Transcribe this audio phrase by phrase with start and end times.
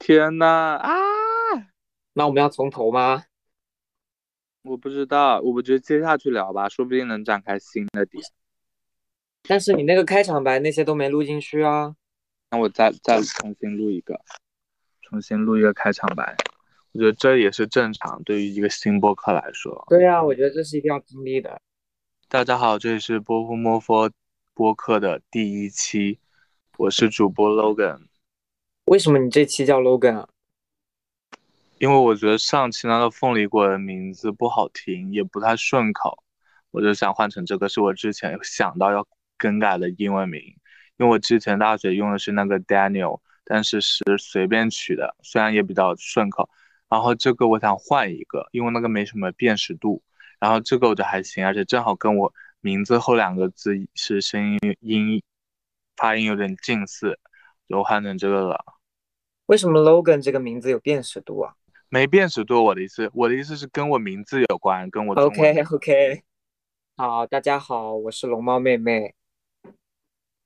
[0.00, 0.46] 天呐
[0.80, 0.90] 啊！
[2.14, 3.24] 那我们要从头吗？
[4.62, 8.24] 我不知道，我觉得接下去聊吧，说不定能展开新的点。
[9.42, 11.94] 但是你那个开场白那些都没录进去啊。
[12.50, 14.18] 那我再再重新录一个，
[15.02, 16.34] 重新录一个开场白。
[16.92, 19.84] 我觉得这也是正常，对于一个新播客来说。
[19.90, 21.60] 对啊，我觉得这是一定要经历的。
[22.26, 24.10] 大家好，这里是波夫莫佛
[24.54, 26.18] 播客的第一期，
[26.78, 28.06] 我是主播 Logan。
[28.84, 30.28] 为什么你这期叫 Logan 啊？
[31.78, 36.22] 因为我觉得上期那个凤梨果的名字不好听，也不太顺口，
[36.70, 39.06] 我就想换成这个，是我之前想到要
[39.38, 40.42] 更改的英文名。
[40.98, 46.50] 因为我之前大学用的是那个 Daniel，但是是随便取的，虽然也比较顺口。
[46.90, 50.02] 然后这个我想换一个，因为那个没什么辨识度。
[50.38, 55.22] 然后这个我觉得还行，而且正好跟我名字后两个字是声音音
[55.96, 57.18] 发音有点近似，
[57.68, 58.62] 就换成这个了。
[59.50, 61.52] 为什么 Logan 这个名字有辨识度啊？
[61.88, 65.12] 没辨识度，我的意思，我的意思是跟我名字有关，跟我。
[65.14, 66.22] OK OK，
[66.96, 69.12] 好，大家好，我是龙猫妹妹。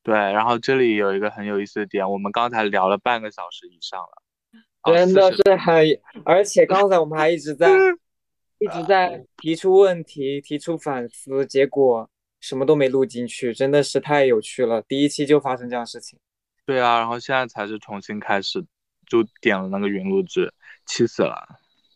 [0.02, 4.90] 对，然后这里有一个很有意思的点，我们刚才聊了半个小时以上了。
[4.90, 5.86] 真的是很，
[6.24, 7.68] 而且刚才我们还一直在
[8.58, 12.08] 一直在提出问题、提出反思，结果
[12.40, 14.80] 什么都没录进去，真的是太有趣了。
[14.80, 16.18] 第一期就发生这样事情。
[16.64, 18.64] 对啊，然后现在才是重新开始，
[19.06, 20.52] 就点了那个云录制，
[20.86, 21.46] 气死了。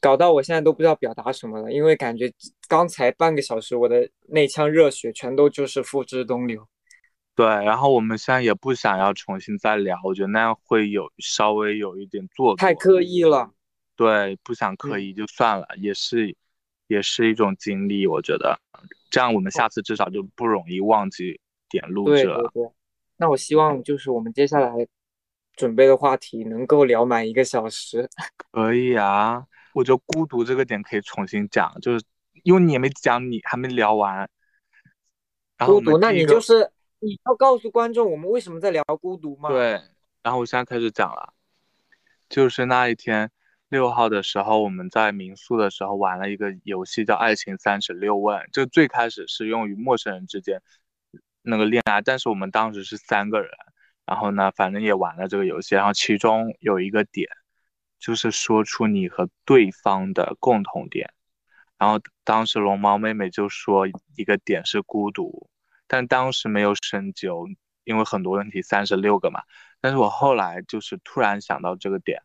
[0.01, 2.33] 搞到我现在都不知道表达什么了，因为感觉
[2.69, 6.69] 刚才半个小时我的那腔热血全都就是付之东流。
[7.35, 13.51] 对，然后我们现在也不想要重新再聊，我觉得那样会有稍微有一点做太刻意了。
[13.97, 16.37] 对，不想刻意就算了，也是
[16.87, 18.57] 也是一种经历，我觉得
[19.11, 22.39] 这样我们下次至少就不容易忘记点录制了。
[22.53, 22.73] 对对对，
[23.17, 24.71] 那我希望就是我们接下来
[25.59, 28.09] 准备的话题能够聊满一个小时。
[28.51, 32.03] 可以啊，我觉得孤独这个点可以重新讲，就是
[32.45, 34.27] 因为你也没讲，你还没聊完。
[35.59, 36.71] 孤独，那你就是。
[37.01, 39.49] 你要告诉观众我们为什么在聊孤独吗？
[39.51, 39.81] 对，
[40.21, 41.33] 然后我现在开始讲了，
[42.29, 43.31] 就是那一天
[43.69, 48.37] 六号的时候，我们在民宿的时候玩了一个游戏，叫《爱情三十六问》。
[48.53, 50.61] 这最开始是用于陌生人之间
[51.41, 53.49] 那个恋爱，但是我们当时是三个人，
[54.09, 55.75] 然后呢，反正也玩了这个游戏。
[55.75, 57.29] 然后其中有一个点，
[57.99, 61.13] 就是说出你和对方的共同点。
[61.79, 63.87] 然后当时龙猫妹妹就说
[64.17, 65.49] 一个点是孤独。
[65.87, 67.47] 但当时没有深究，
[67.85, 69.43] 因为很多问题三十六个嘛。
[69.81, 72.23] 但是我后来就是突然想到这个点，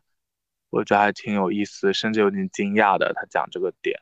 [0.70, 3.12] 我觉得还挺有意思，甚至有点惊讶的。
[3.14, 3.98] 他讲这个点，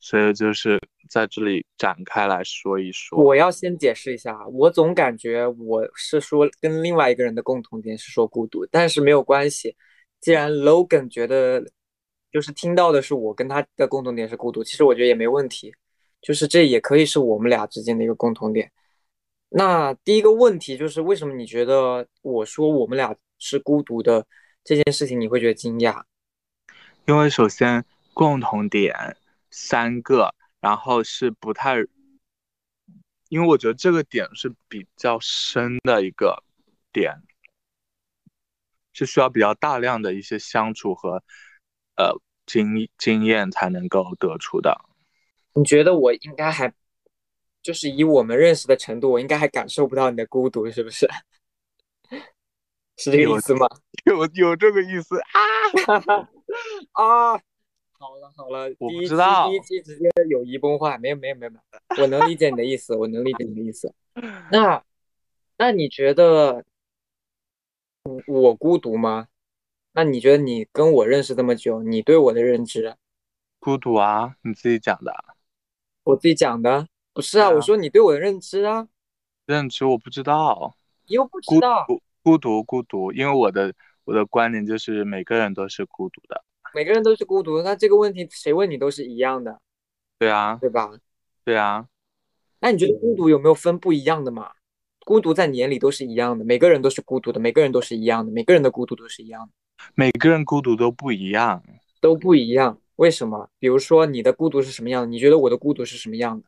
[0.00, 3.18] 所以就是在这里展开来说一说。
[3.22, 9.76] 我要先解释一下，我总感觉我是说跟另外一个人的共同点是说孤独，但是没有关系。
[10.20, 11.62] 既然 Logan 觉得
[12.32, 15.74] 就是听到的是我跟他的共同点是孤独，其实我觉得也没问题，
[16.22, 18.70] 就是这也可以是我们俩之间的一个共同点。
[19.48, 24.24] 那第一个问题就是，为什么你觉得我说我们俩是孤独的
[24.62, 26.02] 这件事情，你会觉得惊讶？
[27.06, 27.84] 因为首先
[28.14, 28.94] 共同点
[29.50, 31.76] 三个，然后是不太，
[33.28, 36.42] 因为我觉得这个点是比较深的一个
[36.92, 37.22] 点，
[38.92, 41.22] 是需要比较大量的一些相处和
[41.96, 42.12] 呃
[42.46, 44.76] 经经验才能够得出的。
[45.54, 46.72] 你觉得我应该还？
[47.62, 51.06] 就是以我们认识的程度，我应该还感受不到你的孤独，是不是？
[52.96, 53.66] 是这个意思吗？
[54.06, 55.40] 有有这个意思啊
[56.92, 57.40] 啊！
[58.00, 59.50] 好了好了，我不知道。
[59.50, 61.58] 第一期直接友谊崩坏，没有没有没有没
[61.98, 63.92] 有，我能理解你的意思，我能理解你的意思。
[64.50, 64.82] 那
[65.58, 66.64] 那你觉得
[68.26, 69.28] 我孤独吗？
[69.92, 72.96] 那你觉得你跟我认识这么久，你对我的认知？
[73.58, 75.14] 孤独啊，你自己讲的。
[76.04, 76.88] 我自己讲的。
[77.12, 78.88] 不是啊，我说你对我的认知啊，
[79.44, 80.74] 认知我不知道，
[81.06, 81.86] 你又不知道，
[82.22, 83.74] 孤独孤独，因为我的
[84.04, 86.42] 我的观点就是每个人都是孤独的，
[86.74, 89.60] 每个人都是孤独，那这个问题谁问你都是一样的，
[90.18, 90.90] 对啊，对吧？
[91.44, 91.86] 对啊，
[92.60, 94.52] 那你觉得孤独有没有分不一样的嘛？
[95.04, 99.52] 孤独在你眼里都是一样的，每个人都是孤独的，每个人都是一样的，每个人的孤独都是一样的，
[99.94, 101.62] 每个人孤独都不一样，
[102.00, 103.48] 都不一样，为什么？
[103.58, 105.08] 比如说你的孤独是什么样的？
[105.08, 106.46] 你觉得我的孤独是什么样的？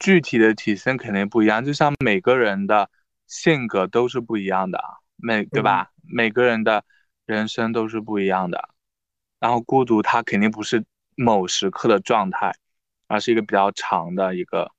[0.00, 2.90] 具体的体现肯定不一样，就像每个人的
[3.28, 4.82] 性格都是不一样的，
[5.16, 5.92] 每对吧？
[6.02, 6.84] 每个人的
[7.24, 8.68] 人生都是不一样的。
[9.44, 10.86] 然后孤独，它肯定不是
[11.16, 12.56] 某时刻的状态，
[13.08, 14.72] 而是一个比较长的一个，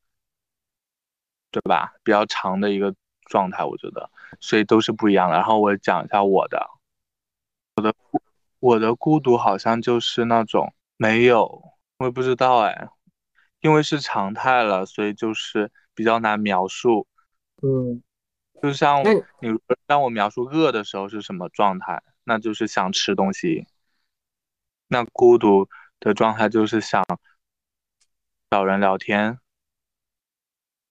[1.52, 1.94] 对吧？
[2.04, 2.96] 比较长的一个
[3.28, 4.10] 状态，我觉得，
[4.40, 5.36] 所以都是不一样的。
[5.36, 6.68] 然后我讲一下我的，
[7.76, 7.96] 我的
[8.60, 11.62] 我的孤独好像就是那种没有，
[12.00, 12.88] 我也不知道哎，
[13.62, 17.06] 因为是常态了，所以就是比较难描述。
[17.62, 18.02] 嗯，
[18.64, 19.50] 就像你
[19.86, 23.68] 让我描述饿的时候是什么状态，那就是想吃东西。
[24.88, 25.68] 那孤独
[26.00, 27.04] 的状态就是想
[28.50, 29.40] 找人聊天，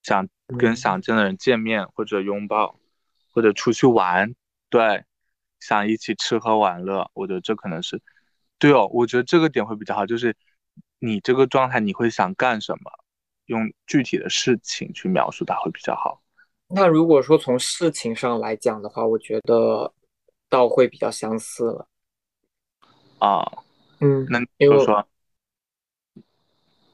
[0.02, 2.78] 想跟想见的人见面或者拥抱，
[3.30, 4.34] 或者出去玩，
[4.68, 5.04] 对，
[5.60, 7.08] 想一起吃喝玩乐。
[7.14, 8.02] 我觉得这可能是，
[8.58, 10.36] 对哦，我觉得这个点会比较好，就是
[10.98, 12.90] 你这个状态你会想干什么，
[13.46, 16.20] 用具体的事情去描述它会比较好。
[16.66, 19.94] 那如果说从事情上来讲的话，我觉得
[20.48, 21.88] 倒会比较相似了。
[23.20, 23.46] 啊。
[24.04, 25.08] 嗯，那比如说，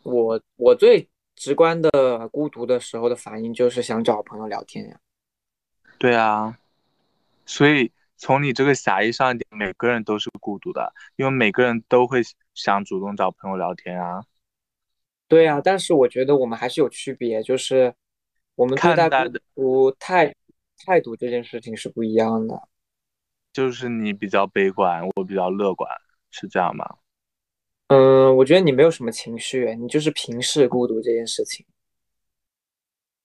[0.05, 5.01] 我我最直观的孤独的时候的反应就是想找朋友聊天呀。
[5.99, 6.57] 对啊，
[7.45, 12.23] 所以从你这个狭义上一点，每个人都是孤独的，因为每个人都会
[12.55, 14.25] 想主动找朋友聊天啊。
[15.27, 17.93] 对啊，但是我觉得我们还是有区别，就是
[18.55, 20.35] 我们对待孤独态
[20.87, 22.69] 态度这件事情是不一样的。
[23.53, 25.91] 就是你比较悲观，我比较乐观。
[26.31, 26.97] 是这样吗？
[27.89, 31.67] 嗯，我觉得你没有什么情绪，你就是平视孤独这件事情。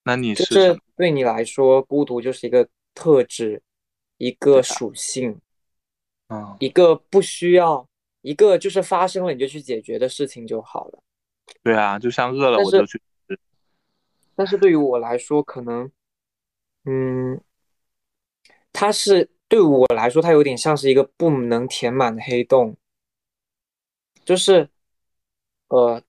[0.04, 3.62] 那你是对你来说，孤独就是一个特质，
[4.18, 5.40] 一个属性，
[6.30, 7.88] 嗯，一个不需要，
[8.22, 11.04] 一个就是发生了你就去解决的事情就好了。
[11.62, 13.40] 对啊，就像饿了我就去吃。
[14.36, 15.92] 但是对于我来说，可能，
[16.86, 17.40] 嗯，
[18.74, 22.76] 它是对我来说，它有点像是一个不能填满的黑洞。
[24.26, 24.68] 就是，
[25.68, 26.02] 呃，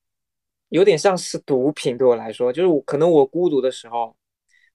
[0.70, 4.16] 有点像是毒品对我来说，就是可能我孤独的时候，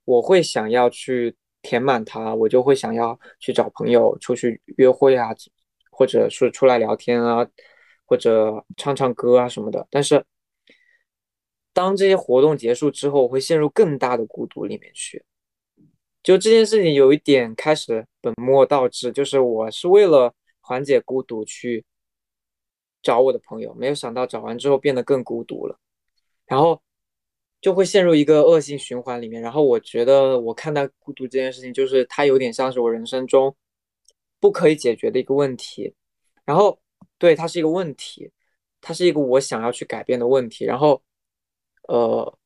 [0.05, 5.31] 我会想要去填满它，我就会想要去找朋友出去约会啊，
[5.91, 7.47] 或者是出来聊天啊，
[8.05, 9.87] 或者唱唱歌啊什么的。
[9.89, 10.23] 但是，
[11.73, 15.25] 当这些活动结束之后，我会陷入更大的孤独里面去。
[16.21, 21.83] 就这件事情有一点开始本末倒置，就是我是为了缓解孤独去。
[23.01, 25.79] 找我的朋友，没有想到找完之后变得更孤独了，
[26.45, 26.81] 然后
[27.59, 29.41] 就会陷入一个恶性循环里面。
[29.41, 33.55] 然后我觉得我看待孤独这件事情，就是它有点像是我人生中
[34.39, 35.95] 不可以解决的一个问题。
[36.45, 36.79] 然后
[37.17, 38.31] 对它是一个问题，
[38.81, 40.65] 它是一个我想要去改变的问题。
[40.65, 41.01] 然后
[41.87, 42.37] 呃，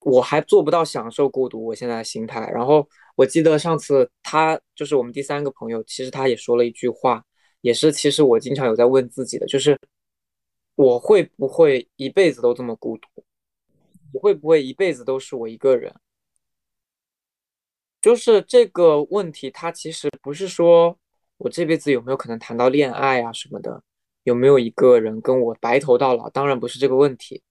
[0.00, 2.50] 我还做不到享受孤独，我现在的心态。
[2.50, 7.24] 然后我记得上次他就是我们第三个朋友，其实他也说了一句话。
[7.62, 9.78] 也是，其实我经常有在问自己的，就是
[10.74, 13.08] 我会不会一辈子都这么孤独？
[14.12, 15.94] 我会不会一辈子都是我一个人？
[18.00, 20.98] 就是这个问题，它其实不是说
[21.36, 23.84] 我这辈子有没有可能谈到恋爱啊什么的，
[24.24, 26.28] 有没有一个人跟我白头到老？
[26.30, 27.42] 当然不是这个问题。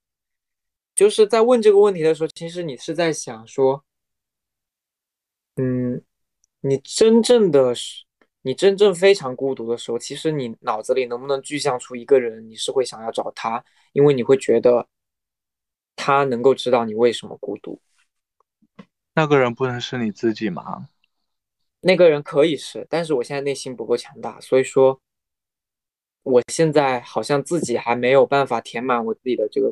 [0.94, 3.86] 就是在问这个问题的时候，其实你是在想说，
[5.56, 6.04] 嗯，
[6.60, 7.74] 你真正的。
[8.44, 14.88] 你真正非常孤独的时候，其实你脑子里能不能具象出一个人，你是会想要找他，因为你会觉得
[15.96, 17.80] 他能够知道你为什么孤独。
[19.14, 20.88] 那个人不能是你自己吗？
[21.82, 25.00] 那个人可以是，但是我现在内心不够强大，所以说
[26.24, 29.72] 我现在好像自己还没有办法填满我自己的这个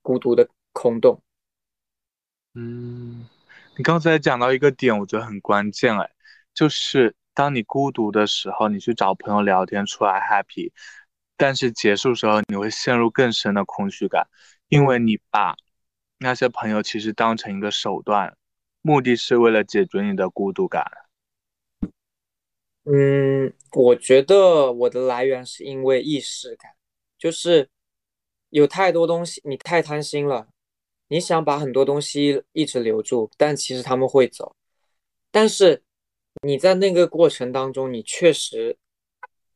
[0.00, 1.20] 孤独的空洞。
[2.54, 3.28] 嗯，
[3.76, 6.10] 你刚才讲到一个点，我觉得很关键，哎，
[6.54, 7.14] 就是。
[7.34, 10.70] 当你孤独的时候，你去找朋友聊天出来 happy，
[11.36, 14.28] 但是结束时候你会陷入更深的空虚感，
[14.68, 15.56] 因为你把
[16.18, 18.36] 那些朋友其实当成一个手段，
[18.82, 20.84] 目的是为了解决你的孤独感。
[22.84, 26.72] 嗯，我觉得我的来源是因为意识感，
[27.16, 27.70] 就是
[28.50, 30.48] 有太多东西，你太贪心了，
[31.08, 34.54] 你想把很多东西一直留住，但其实他们会走，
[35.30, 35.82] 但是。
[36.40, 38.76] 你在那个过程当中，你确实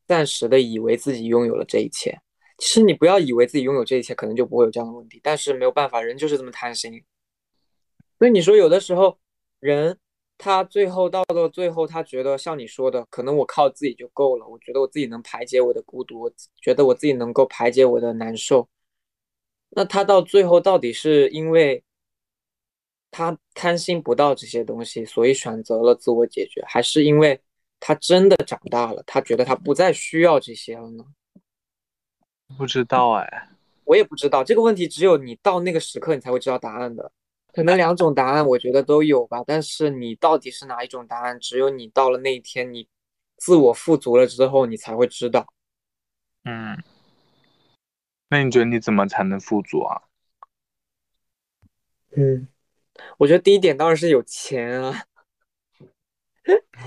[0.07, 2.21] 暂时的以为自己拥有了这一切。
[2.59, 5.19] 其实你不要以为自己拥有这一切，可能就不会有这样的问题。
[5.23, 7.03] 但是没有办法，人就是这么贪心。
[8.19, 9.19] 所以你说有的时候，
[9.59, 9.99] 人
[10.39, 14.47] 他最后到了最后，他觉得像你说的，可能我靠自己就够了。
[14.47, 18.69] 我觉得我自己能排解我的孤独，我觉得我自己能够排解我的难受。
[19.71, 21.83] 那他到最后到底是因为？
[23.11, 27.41] 他贪心不到这些东西，所以选择了自我解决，还是因为
[27.81, 31.05] 他真的长大了，他觉得他不再需要这些了呢？
[32.57, 33.49] 不知道哎，
[33.85, 37.11] 我也不知道这个问题，只有你到那个时刻，你才会知道答案的。
[37.53, 39.43] 可能两种答案，我觉得都有吧。
[39.47, 42.87] 但是你到底是哪一种答案，只有你到了那一天，你
[43.39, 45.47] 自我富足了之后，你才会知道。
[46.45, 46.77] 嗯，
[48.29, 50.03] 那你觉得你怎么才能富足啊？
[52.15, 52.47] 嗯，
[53.19, 55.05] 我觉得第一点当然是有钱啊，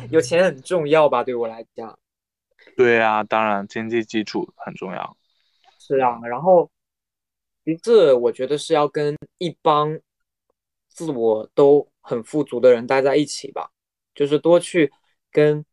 [0.10, 1.98] 有钱很重要吧，对我来讲。
[2.76, 5.18] 对啊，当然经济基础很重要。
[5.80, 6.70] 是啊，然后
[7.66, 10.00] 其次，我觉得是要跟一帮
[10.88, 13.72] 自我都很富足的人待在一起吧，
[14.14, 14.92] 就是多去
[15.32, 15.66] 跟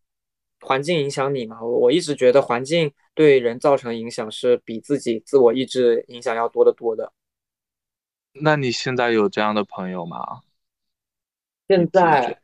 [0.60, 1.62] 环境影响你嘛。
[1.62, 7.12] 我一直觉得环境对人造成影响是比自己自我意志影响要多得多的。
[8.40, 10.42] 那你现在有这样的朋友吗？
[11.68, 12.40] 现在，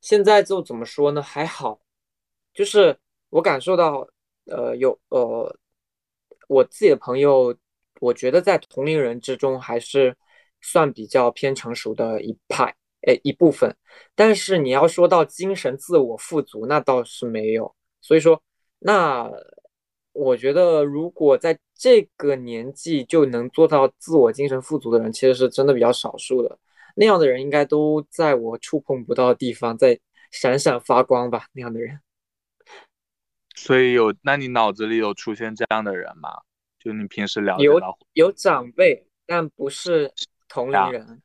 [0.00, 1.22] 现在就怎么说呢？
[1.22, 1.80] 还好，
[2.52, 2.98] 就是
[3.30, 4.06] 我感受到，
[4.46, 5.56] 呃，有呃，
[6.48, 7.56] 我自己的朋友，
[8.00, 10.16] 我觉得在同龄人之中还是
[10.60, 12.64] 算比较偏成熟的一派，
[13.08, 13.74] 哎，一部分。
[14.14, 17.74] 但是你要说到精神自我富足，那倒是没有。
[18.00, 18.42] 所以说，
[18.78, 19.30] 那。
[20.12, 26.58] 我觉得，如果在这个年纪就能做到自我精神富足的人，其实是真的比较少数的。
[26.96, 29.98] 那样的人应该都在我触碰不到的地方，在
[30.30, 31.46] 闪闪发光吧？
[31.52, 32.00] 那样的人。
[33.54, 36.40] 所以有，那你脑子里有出现这样的人吗？
[36.78, 37.80] 就你平时聊有
[38.14, 40.12] 有长辈，但不是
[40.48, 41.22] 同龄人，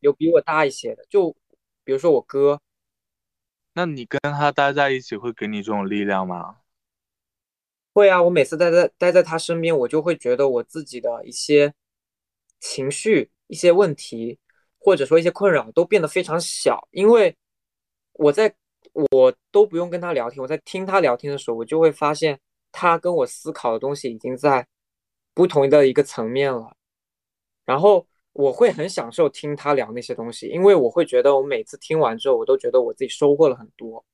[0.00, 1.34] 有比我大一些的，就
[1.82, 2.60] 比如说我哥。
[3.74, 6.58] 那你跟他待在一起，会给你这种力量吗？
[7.92, 11.72] 会啊，我每次待在待在他身边，我就会觉得我自己的一些
[12.60, 14.38] 情绪、一些问题，
[14.78, 17.36] 或者说一些困扰都变得非常小，因为
[18.14, 18.54] 我在
[19.10, 22.38] 我都不用跟他聊天，我在听他聊天的时候，我就会发现
[22.70, 24.66] 他跟我思考的东西已经在
[25.34, 26.76] 不同的一个层面了，
[27.64, 34.04] 然后我会很享受听他聊那些东西，因为我会觉得我每次听完之后，我都觉得我自己收获了很多。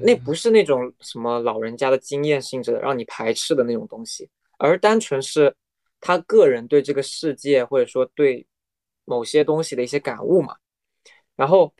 [0.00, 4.28] 那不是那种什么老人家的经验性质的让你排斥的那种东西，
[4.58, 5.54] 而单纯是
[6.00, 8.46] 他个人对这个世界或者说对
[9.04, 10.56] 某些东西的一些感悟嘛。
[11.36, 11.72] 然后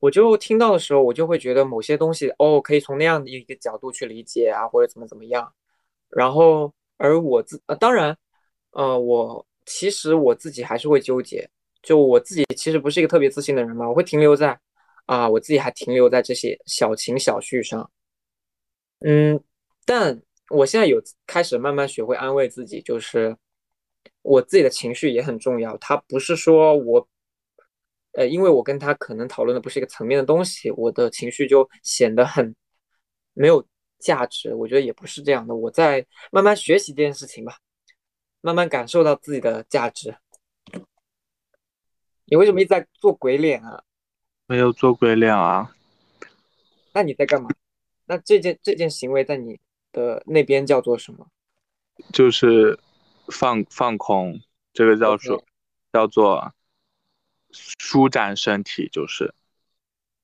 [0.00, 5.52] 我就听到的时候，我就会觉得某些东西哦，可以从那样的一个角度去理解啊，或者怎么怎么样。
[6.08, 8.16] 然后而我自呃，当然，
[8.70, 11.48] 呃，我其实我自己还是会纠结，
[11.82, 14.58] 就我自己其实不是一个特别自信的人嘛，我会停留在。
[15.06, 17.90] 啊，我自己还停留在这些小情小绪上，
[19.00, 19.42] 嗯，
[19.84, 23.36] 但我现在有开始慢慢学会安慰自己，就是
[24.22, 25.76] 我自己的情绪也很重要。
[25.78, 27.08] 他不是说我，
[28.12, 32.54] 呃，因为我跟他可能讨论的不是一个层面的东西，我的情绪就显得很
[33.34, 33.66] 没有
[33.98, 34.54] 价值。
[34.54, 37.58] 我觉得也不是这样的，我在慢慢学习这件事情吧，
[38.40, 40.14] 慢慢感受到自己的价值。
[42.26, 43.82] 你为什么一直在做鬼脸啊？
[44.46, 45.74] 没有做鬼脸啊？
[46.92, 47.48] 那你在干嘛？
[48.04, 49.58] 那这件这件行为在你
[49.92, 51.26] 的那边叫做什么？
[52.12, 52.78] 就是
[53.28, 54.40] 放放空，
[54.72, 55.42] 这个叫做
[55.92, 56.52] 叫做
[57.50, 59.32] 舒展身体，就是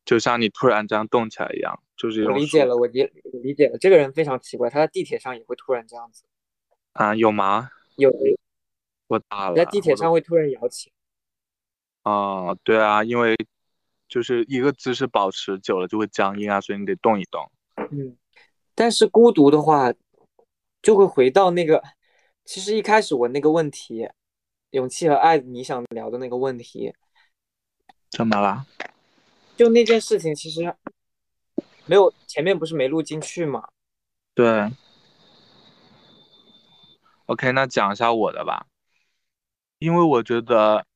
[0.05, 3.11] 就像你突然这样动起来一样，就是我理解了，我理
[3.43, 3.79] 理解了。
[3.79, 6.25] 这个人非常奇怪，他在地铁上也会突然这样子
[6.93, 7.15] 啊？
[7.15, 7.71] 有吗？
[7.97, 8.13] 有，
[9.07, 10.93] 我打了，在地铁上会突然摇起。
[12.03, 13.35] 哦，对啊，因为。
[14.09, 17.51] 就是一个姿势保持久了就会僵硬啊，所以你得动一动。
[17.91, 18.17] 嗯，
[18.75, 19.93] 但是孤独的话，
[20.81, 21.83] 就会回到那个，
[22.45, 24.09] 其实一开始我那个问题，
[24.71, 26.95] 勇气和爱，你想聊的那个问题，
[28.11, 28.67] 怎么了？
[29.57, 30.75] 就那件事情，其实
[31.85, 33.69] 没有前面不是没录进去吗？
[34.35, 34.71] 对。
[37.27, 38.67] OK，那讲一下我的吧，
[39.79, 40.87] 因为我觉得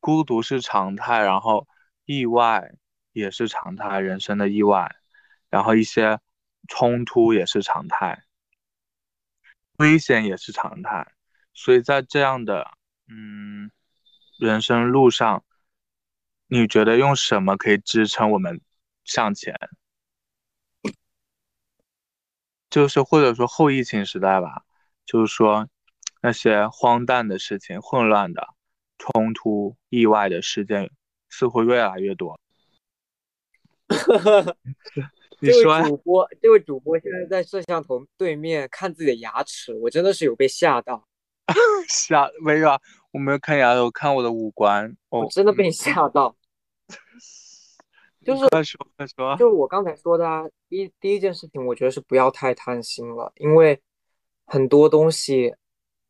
[0.00, 1.66] 孤独是常态，然后。
[2.08, 2.72] 意外
[3.12, 4.96] 也是常态，人生的意外，
[5.50, 6.18] 然后一些
[6.66, 8.24] 冲突也是常态，
[9.76, 11.12] 危险也是常态，
[11.52, 12.66] 所以在这样的
[13.08, 13.70] 嗯
[14.38, 15.44] 人生路上，
[16.46, 18.62] 你觉得用什么可以支撑我们
[19.04, 19.54] 向前？
[22.70, 24.64] 就是或者说后疫情时代吧，
[25.04, 25.68] 就是说
[26.22, 28.54] 那些荒诞的事情、混乱的
[28.96, 30.90] 冲突、意外的事件。
[31.28, 32.38] 似乎越来越多。
[35.40, 41.06] 这位主播，这位主播现在在摄像头对面看自己的牙齿，我真的是有被吓到。
[41.88, 42.80] 吓没有啊？
[43.12, 44.94] 我没有看牙我看我的五官。
[45.08, 46.36] 我真的被吓到。
[48.24, 49.36] 就是快说快说。
[49.38, 53.80] 就我刚才说的啊，第第一件事情，我觉得是不要太贪心了，因为
[54.44, 55.54] 很多东西，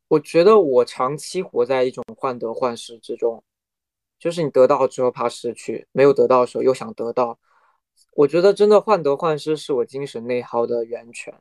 [0.08, 3.44] 我觉得我长期活在一种患得患失之中。
[4.18, 7.38] 就是你得到之后怕失去，没有得到的时候又想得到，
[8.14, 11.34] 我觉得真的患得患失是我精神内耗的源泉。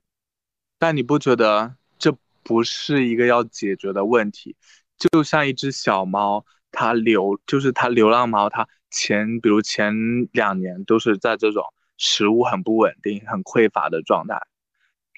[0.77, 4.55] 但你不觉得这不是一个要解决的问题？
[4.98, 9.93] 就像一只小猫，它流就是它流浪猫，它前比如前
[10.31, 11.63] 两年都是在这种
[11.98, 14.39] 食物很不稳定、很匮乏的状态，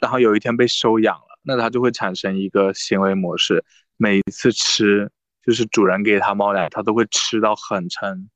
[0.02, 3.64] 然后有一天被收养了，那它就会产生一个行为模式，
[3.98, 8.30] 每一次吃就是主人给它猫粮，它都会吃到很撑，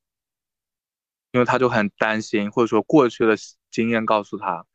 [1.32, 3.36] 因为它就很担心，或者说过去的
[3.70, 4.66] 经验告诉他，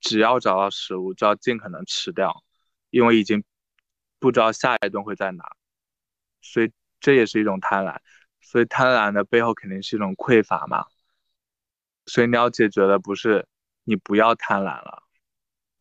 [0.00, 2.42] 只要找到食物就要尽可能吃掉，
[2.90, 3.44] 因为已经
[4.18, 5.44] 不知道下一顿会在哪。
[6.40, 7.98] 所以这也是一种贪婪，
[8.40, 10.86] 所以贪婪的背后肯定是一种匮乏嘛。
[12.06, 13.46] 所以你要解决的不是
[13.82, 15.02] 你不要贪婪了，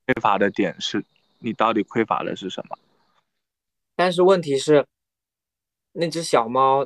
[0.08, 1.06] 匮乏的点是
[1.40, 2.78] 你到底匮乏的是什么？
[3.96, 4.88] 但是问题是，
[5.98, 6.86] 那只小猫，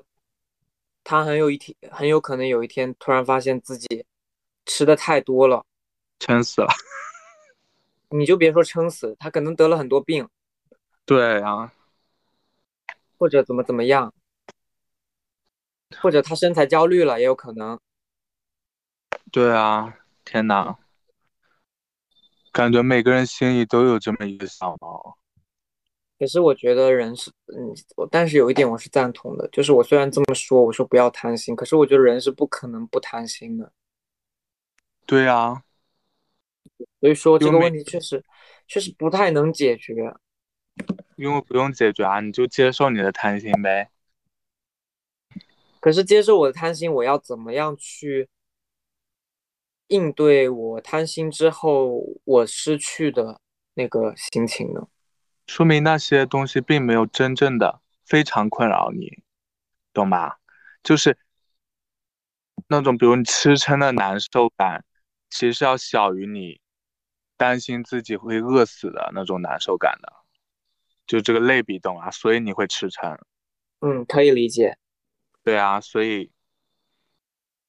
[1.04, 4.06] 它很有一天很有可能有一天突然发现自己
[4.68, 5.66] 吃的太多了，
[6.20, 6.70] 撑死了。
[8.10, 10.30] 你就别说撑死，它可能得了很多病。
[11.06, 11.74] 对啊。
[13.18, 14.14] 或者怎么怎么样，
[16.00, 17.78] 或者它身材焦虑了也有可能。
[19.32, 20.78] 对啊，天哪，
[22.54, 25.19] 感觉每个人心里都有这么一个小猫。
[26.20, 27.74] 可是我觉得人是，嗯，
[28.12, 33.72] 但是有一点我是赞同的，就是我虽然这么说，我说不要贪心，可是我觉得人是不可能不贪心的。
[35.06, 35.64] 对啊，
[37.00, 38.22] 所以说这个问题确实
[38.68, 40.14] 确实不太能解决。
[41.16, 43.90] 因为不用解决啊，你就接受你的贪心呗。
[45.80, 48.28] 可是接受我的贪心，我要怎么样去
[49.88, 53.40] 应对我贪心之后我失去的
[53.74, 54.88] 那个心情呢？
[55.50, 59.24] 说明那些东西并没有真正的非常困扰你，
[59.94, 60.40] 懂吧？
[60.84, 61.18] 就是
[62.68, 64.86] 那种比如你吃撑的难受感，
[65.28, 66.62] 其实要小于你
[67.36, 70.14] 担心自己会饿死的那种难受感的。
[71.08, 73.18] 就这个类比懂啊，所以你会吃撑，
[73.80, 74.78] 嗯，可以理解。
[75.44, 76.32] 对啊，所以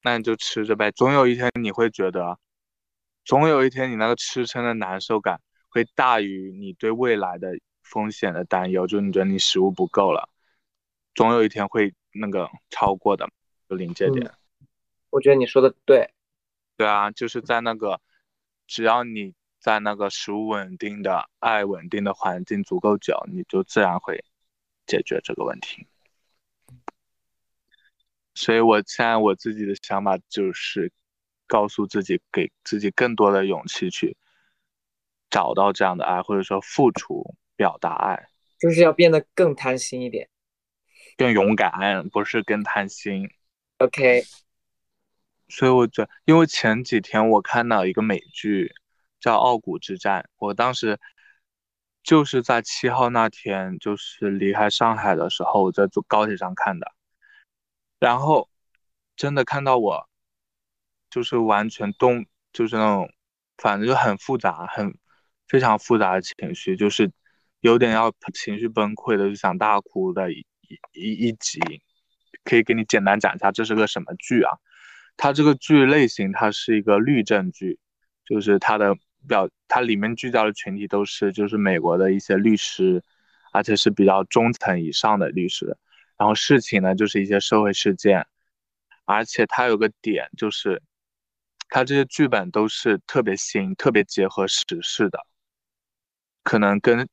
[0.02, 2.38] 那你就吃着呗，总有一天你会觉得，
[3.24, 5.40] 总有一天你那个吃撑的难受感
[5.70, 7.58] 会大于你对未来的
[7.90, 10.28] 风险的担忧，就是你觉得你食物不够了，
[11.14, 13.28] 总有一天会那个超过的，
[13.68, 14.32] 就临界点。
[15.10, 16.10] 我觉得你说的对。
[16.76, 18.00] 对啊，就是在那个，
[18.66, 19.34] 只要你。
[19.62, 24.24] 在那个食物稳定的、爱稳定的环境足够久，你就自然会
[24.86, 25.86] 解决这个问题。
[28.34, 30.90] 所以，我现在我自己的想法就是
[31.46, 34.16] 告诉自己，给自己更多的勇气去
[35.28, 40.30] 找到这样的爱，或者说付出、表达爱，就是要变得更贪心一点，
[41.18, 43.28] 更勇敢，不是更贪心。
[43.76, 44.22] OK。
[45.48, 48.72] 所以，我觉得，因为前几天我看到一个美剧。
[49.20, 50.98] 叫《傲骨之战》，我当时
[52.02, 56.90] 就是在七号那天，就是离开上海的时候，我在坐高铁上看的，
[57.98, 58.48] 然后
[59.16, 60.08] 真的看到我，
[61.10, 63.12] 就是完全动，就是那种，
[63.58, 64.96] 反正就很复杂，很
[65.46, 67.12] 非常复杂的情绪，就是
[67.60, 70.44] 有点要情绪崩溃的，就想大哭的一
[70.92, 71.60] 一一集，
[72.44, 74.58] 可以给你简单讲一下这是个什么剧啊？
[75.16, 77.78] 它这个剧类型，它是一个律政剧，
[78.24, 78.96] 就是它的。
[79.28, 83.02] 表它里面聚焦的群体都是就是美国的一些律师，
[83.52, 85.76] 而且是比较中层以上的律师。
[86.16, 88.26] 然后事情呢就是一些社会事件，
[89.04, 90.82] 而且它有个点就是，
[91.68, 95.20] 它这些剧本都是特别新、特别结合时事的，
[96.42, 97.06] 可能跟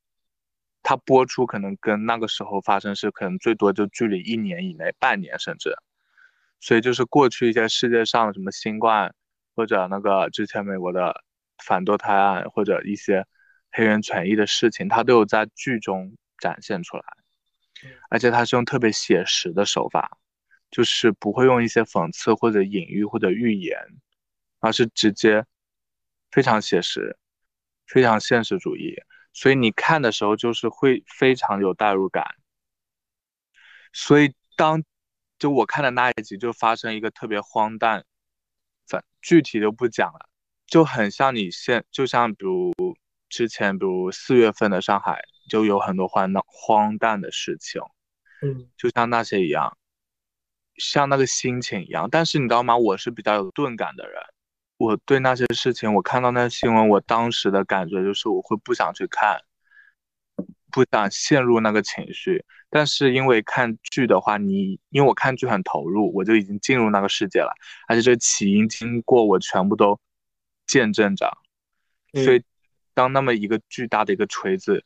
[0.88, 5.76] 它播出可能跟那个时候发生是可能最多就距离一年以内、半年甚至。
[6.60, 9.13] 所以就是过去一些世界上什么新冠
[9.56, 11.23] 或者那个之前美国的。
[11.65, 13.26] 反堕胎案或者一些
[13.71, 17.04] 黑人权益的事情，它都有在剧中展现出来，
[18.12, 20.19] 而且它是用特别写实的手法，
[20.69, 23.76] 就是不会用一些讽刺或者隐喻或者寓言，
[24.60, 25.43] 而是直接
[26.30, 27.17] 非常写实，
[27.88, 28.95] 非常现实主义，
[29.38, 32.26] 所以你看的时候就是会非常有代入感。
[33.93, 34.84] 所以当
[35.38, 38.04] 就我看的那一集就发生一个特别荒诞，
[38.88, 40.28] 反具体就不讲了。
[40.65, 42.73] 就很像你现，就像比如
[43.30, 47.80] 之前，比如四月份的上海，就有很多荒诞荒诞的事情，
[48.41, 49.78] 嗯，就像那些一样，
[50.78, 52.10] 像那个心情一样。
[52.10, 52.76] 但是你知道吗？
[52.76, 54.19] 我是比较有钝感的人，
[54.78, 59.42] 我对那些事情，我看到那新闻，我当时的感觉就是我会不想去看，
[60.72, 62.44] 不想陷入那个情绪。
[62.70, 67.54] 但是因为看剧的话，你因为我看剧很投入，我就已经进入那个世界了，
[67.88, 70.00] 而且这起因经过我全部都。
[70.70, 71.32] 见证着，
[72.12, 72.44] 所以
[72.94, 74.84] 当那么一个巨大的一个锤子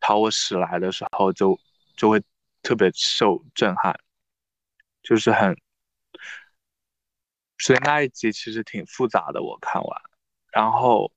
[0.00, 1.60] 朝我驶来的时候，就
[1.98, 2.18] 就会
[2.62, 3.94] 特别受震撼，
[5.02, 5.54] 就是很，
[7.58, 10.00] 所以那一集其实挺复杂的，我看完，
[10.52, 11.12] 然后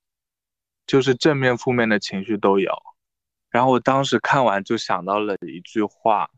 [0.88, 2.74] 就是正面负面的情绪都有，
[3.50, 6.30] 然后我当时看完就想到了一句话。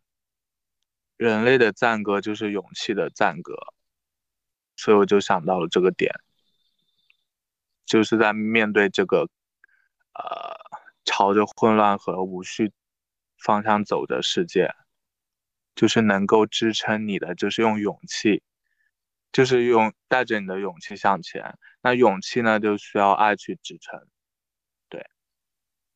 [1.17, 3.53] 人类的赞歌就是勇气的赞歌，
[4.75, 6.11] 所以我就想到了这个点，
[7.85, 9.29] 就是在面对这个，
[10.15, 10.57] 呃，
[11.05, 12.71] 朝着混乱和无序
[13.37, 14.73] 方向走的世界，
[15.75, 18.41] 就是能够支撑你的，就是用勇气，
[19.31, 21.57] 就是用带着你的勇气向前。
[21.81, 24.05] 那勇气呢，就需要爱去支撑。
[24.89, 25.05] 对，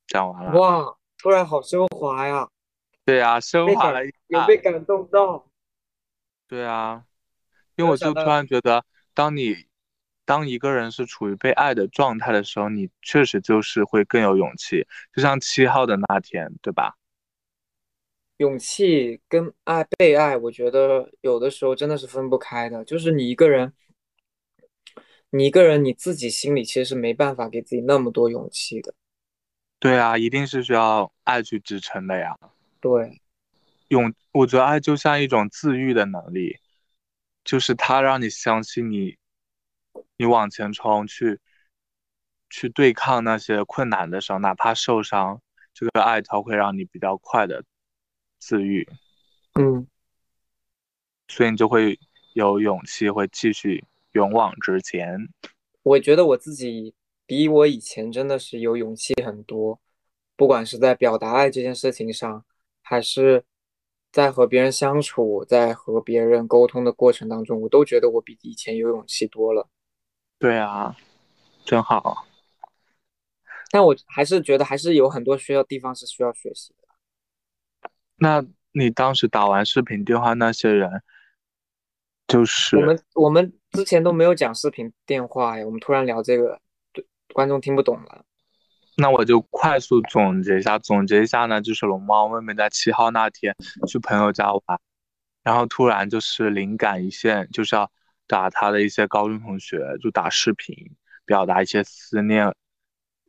[0.07, 0.59] 讲完了。
[0.59, 2.49] 哇，突然好升华呀！
[3.03, 5.47] 对啊，升华了，有被感动到。
[6.47, 7.03] 对啊，
[7.75, 9.67] 因为我就突然觉得，当你
[10.25, 14.87] 当一个人是处于被爱的状态的时候，你确实就是会更有勇气。
[15.13, 16.95] 就像七号的那天，对吧？
[18.37, 22.83] 勇气跟爱、被爱，我觉得有的时候真的是分不开的。
[22.83, 23.73] 就是你一个人，
[25.29, 28.93] 你一个人你自己心里其实是没办法给自己那么多勇气的。
[29.79, 32.37] 对啊，一定是需要爱去支撑的呀。
[32.81, 33.21] 对，
[33.87, 36.57] 勇，我觉得爱就像一种自愈的能力，
[37.43, 39.17] 就是它让你相信你，
[40.17, 41.39] 你往前冲，去
[42.49, 45.41] 去对抗那些困难的时候，哪怕受伤，
[45.73, 47.63] 这个爱它会让你比较快的
[48.45, 48.87] 自愈。
[49.55, 49.87] 嗯，
[51.27, 51.99] 所以你就会
[52.33, 55.17] 有勇气，会继续勇往直前。
[55.81, 56.93] 我觉得我自己
[57.25, 59.79] 比我以前真的是有勇气很多，
[60.35, 62.45] 不管是在表达爱这件事情上。
[62.87, 63.43] 还是
[64.11, 69.67] 在和别人相处，在和别人沟通的过程当中，我都觉得我比以前有勇气多了。
[70.37, 70.95] 对啊，
[71.65, 72.27] 真好。
[73.71, 76.84] 但我还是觉得还是有很多需要地方是需要学习的。
[78.17, 81.01] 那你当时打完视频电话那些人，
[82.27, 86.59] 就是我们我们之前都没有讲视频电话呀，我们突然聊这个，
[86.93, 88.25] 对观众听不懂了。
[88.97, 93.53] 那我就快速总结一下，总结一下呢，就是龙猫妹妹在七号那天
[93.87, 94.79] 去朋友家玩，
[95.43, 97.91] 然后突然就是灵感一现，就是要
[98.25, 100.73] 打他的一些高中同学，就打视频
[101.25, 102.55] 表达一些思念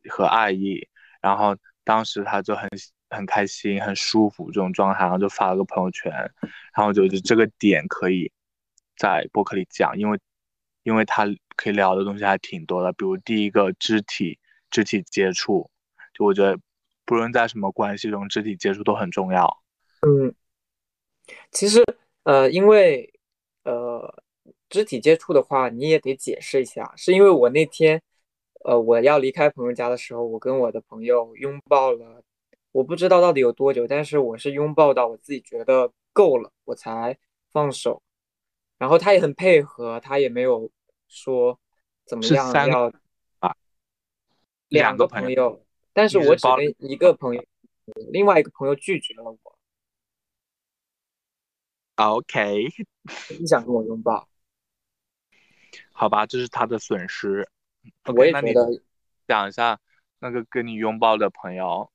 [0.09, 0.87] 和爱意，
[1.21, 2.69] 然后当时他就很
[3.09, 6.11] 很开心、很舒服这种状态，然后就发了个朋友圈，
[6.75, 8.31] 然后就就这个点可以
[8.97, 10.19] 在播客里讲，因为
[10.83, 14.39] 因为他可以聊的东西还挺多的，比如第一个肢体。
[14.69, 15.71] 肢体接触，
[16.13, 16.59] 就我觉得，
[17.05, 19.63] 不论在什么关系中，肢体接触都很重要。
[20.01, 20.35] 嗯，
[21.51, 21.81] 其实，
[22.23, 23.13] 呃，因为，
[23.63, 24.21] 呃，
[24.67, 28.01] 肢体接触的话，你也得解释一下，是因为我那天，
[28.65, 32.21] 呃，我要离开朋友家的时候，我跟我的朋友拥抱了，
[32.77, 37.17] 我不知道到底有多久，但是我是拥抱到我自己觉得够了，我才
[37.49, 38.03] 放手。
[38.77, 40.69] 然后他也很配合，他也没有
[41.07, 41.59] 说
[42.05, 42.93] 怎么样要。
[44.67, 47.43] 两个朋友，但是我只跟一个朋友，
[48.11, 49.57] 另外一个朋友拒绝了我。
[51.95, 52.67] OK，
[53.39, 54.29] 不想跟我拥抱。
[55.91, 57.49] 好吧，这是他的损失。
[58.15, 58.83] 我也觉得。
[59.27, 59.79] 讲一下
[60.19, 61.91] 那个跟你拥抱的朋友。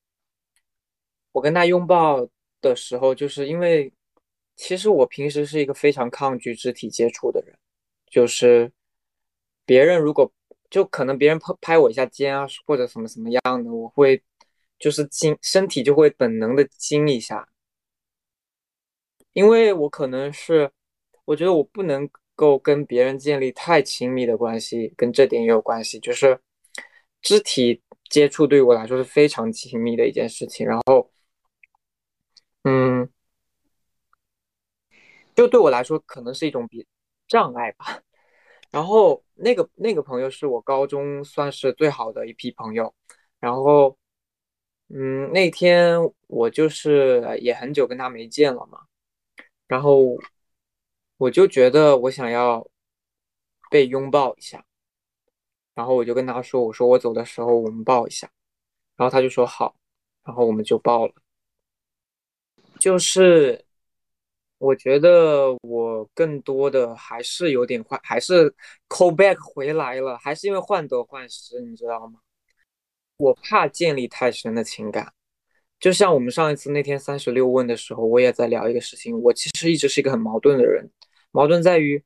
[1.33, 2.29] 我跟他拥抱
[2.61, 3.93] 的时候，就是因为
[4.57, 7.59] 其实我平时是一个非常抗拒肢体接触的人，
[8.07, 8.71] 就是
[9.67, 10.33] 别人如果。
[10.73, 14.23] 就可能别人拍拍我一下肩啊，或者什么什么样的，我会
[14.79, 17.47] 就是惊，身体就会本能的惊一下，
[19.35, 20.71] 因为我可能是，
[21.27, 26.41] 我觉得我不能够跟别人建立太亲密的关系，跟这点也有关系，就是
[27.21, 31.12] 肢体接触对于我来说是非常亲密的一件事情，然后，
[32.65, 33.09] 嗯，
[35.35, 36.87] 就对我来说可能是一种比
[37.27, 38.01] 障碍吧。
[38.71, 42.95] 然后那个那个朋友是我高中算是最好的一批朋友，
[43.41, 43.99] 然后，
[44.89, 48.81] 嗯，那天我就是也很久跟他没见了嘛，
[49.67, 50.19] 然后
[51.19, 52.67] 我就觉得我想要
[53.71, 54.65] 被拥抱一下，
[55.75, 58.31] 然后我就跟他说，我说我走的时候我们抱一下，
[58.97, 59.77] 然后他就说好，
[60.25, 61.15] 然后我们就抱了，
[62.83, 63.65] 就是。
[64.65, 68.49] 我觉得我更多的还是有点换，还是
[68.89, 72.21] call back 回来了，还是因为患得患失，你知道吗？
[73.17, 75.13] 我怕建立太深的情感，
[75.81, 79.21] 就像我们上一次那天三十六问的时候，我也在聊一个事情。
[79.23, 80.89] 我其实一直是一个很矛盾的人，
[81.33, 82.01] 矛盾在于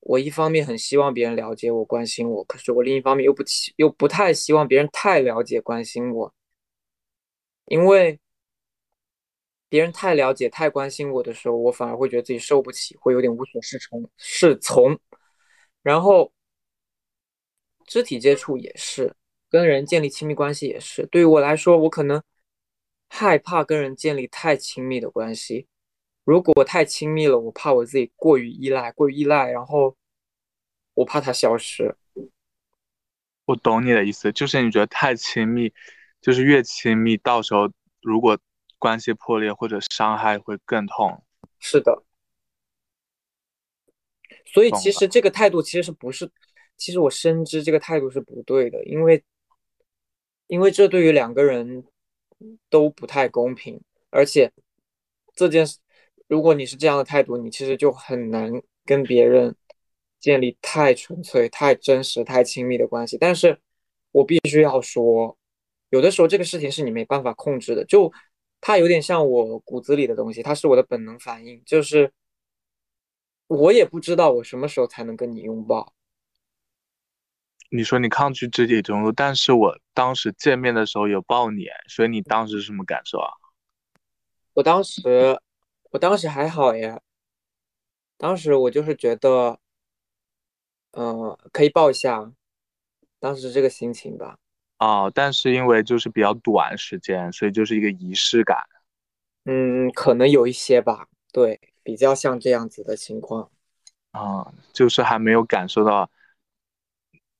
[0.00, 6.34] 我一方面很希望别人了解我、关心我，可是我另一方面又不希又不太希望别人太了解、关心我，
[7.66, 8.18] 因为
[9.72, 14.06] 别人太了解、太关心我的时候，我反而会觉得自己受不起，会有点无所适从。
[14.18, 15.00] 适从，
[15.82, 16.30] 然后
[17.86, 19.16] 肢体接触也是，
[19.48, 21.06] 跟人建立亲密关系也是。
[21.06, 22.22] 对于我来说，我可能
[23.08, 25.66] 害怕跟人建立太亲密的关系。
[26.24, 29.96] 如果太亲密了，我怕我自己过于依赖，过于依赖，然后
[30.92, 31.96] 我怕它消失。
[33.46, 35.72] 我懂你的意思，就是你觉得太亲密，
[36.20, 38.38] 就是越亲密，到时候如果
[38.82, 41.22] 关系破裂或者伤害会更痛。
[41.60, 42.02] 是的，
[44.44, 46.28] 所以其实这个态度其实是不是？
[46.76, 49.22] 其实我深知这个态度是不对的，因为
[50.48, 51.84] 因为这对于两个人
[52.68, 54.50] 都不太公平，而且
[55.36, 55.78] 这件事。
[56.26, 58.50] 如果你是这样的态度，你其实就很难
[58.84, 59.54] 跟别人
[60.18, 63.18] 建立太纯粹、太真实、太亲密的关系。
[63.18, 63.60] 但是
[64.10, 65.36] 我必须要说，
[65.90, 68.10] 有的时候这个事情是你没办法控制的，就
[68.62, 72.10] 它有点像我骨子里的东西，它是我的本能反应，就是
[73.48, 75.92] 我也不知道我什么时候才能跟你拥抱。
[77.68, 83.28] 你说你抗拒肢体中入，但是我当时见面的时候有抱你，所以你当时是什么感受啊？
[84.54, 85.38] 我当时。
[85.92, 87.02] 我当时还好耶，
[88.16, 89.60] 当时我就是觉得，
[90.92, 92.32] 嗯，可以抱一下，
[93.20, 94.38] 当时这个心情吧。
[94.82, 98.58] 哦，但是因为就是比较短时间，所以就是一个仪式感。
[99.44, 103.50] 嗯，可能有一些吧，对，比较像这样子的情况。
[104.10, 106.10] 啊，就是还没有感受到，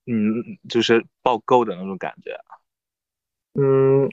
[0.07, 2.39] 嗯，就是抱够的那种感觉。
[3.55, 4.09] 嗯，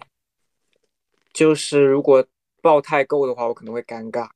[1.32, 2.26] 就是如果。
[2.62, 4.32] 抱太够的话，我可能会尴尬。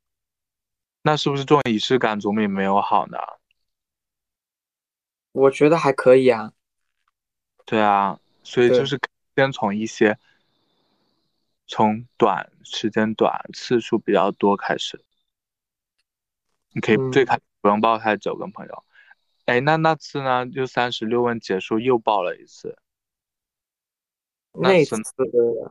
[1.02, 3.18] 那是不是这种仪式感总比没有好呢？
[5.34, 6.54] 我觉得还可以啊。
[7.66, 9.00] 对啊，所以就是
[9.36, 10.20] 先从一些
[11.66, 15.04] 从短时间短、次数比较多开始。
[16.74, 18.84] 你可以最开不用抱太久，跟朋友。
[19.46, 20.46] 哎，那那次呢？
[20.48, 22.78] 就三十六问结束又抱了一次。
[24.54, 25.04] 那次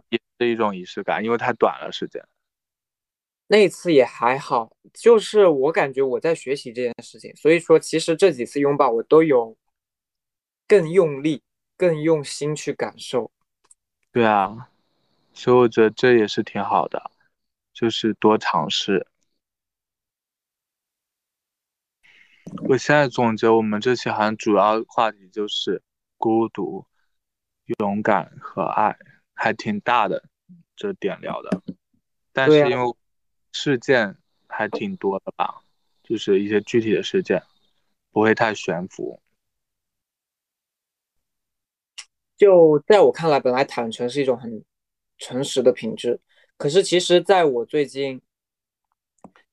[0.09, 2.27] 也是一种仪式感，因为太短了时间。
[3.47, 9.57] 那次也还好，就是我感觉我在学习这件事情，所以说其实这几次拥抱我都有
[10.67, 11.43] 更用力、
[11.83, 13.33] 更用心去感受。
[14.13, 14.69] 对啊，
[15.33, 17.11] 所以我觉得这也是挺好的，
[17.73, 19.09] 就是多尝试。
[22.69, 25.83] 我现在总结我们这期好像主要话题就是
[26.19, 26.87] 孤独、
[27.81, 28.97] 勇敢和爱，
[29.35, 30.23] 还挺大的
[30.77, 31.61] 这点聊的，
[32.33, 32.95] 但是因为。
[33.55, 34.17] 事件
[34.49, 35.63] 还挺多的吧，
[36.03, 37.43] 就是一些具体的事件，
[38.11, 39.21] 不会太悬浮。
[42.37, 44.65] 就在我看来，本来坦诚是一种很
[45.19, 46.21] 诚实的品质，
[46.57, 48.21] 可是其实在我最近，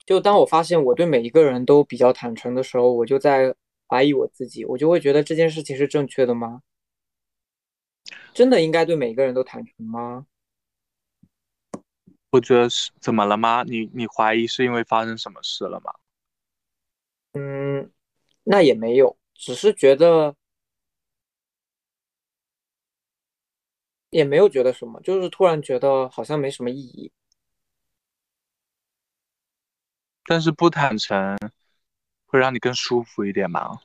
[0.05, 3.55] 就当我发现我对每一个人都比较坦诚的时候，我就在
[3.87, 6.61] 怀疑我自己，我就会觉得这件事情是正确的吗？
[8.33, 10.25] 真的应该对每个人都坦诚吗？
[12.31, 13.63] 我觉得是怎么了吗？
[13.67, 15.93] 你你怀疑是因为发生什么事了吗？
[17.33, 17.91] 嗯，
[18.43, 20.35] 那也没有，只是觉得
[24.09, 27.11] 也没有觉得什么，就是突然觉得好像没什么意义。
[30.25, 31.37] 但是不坦诚
[32.25, 33.79] 会让你更舒服一点吗？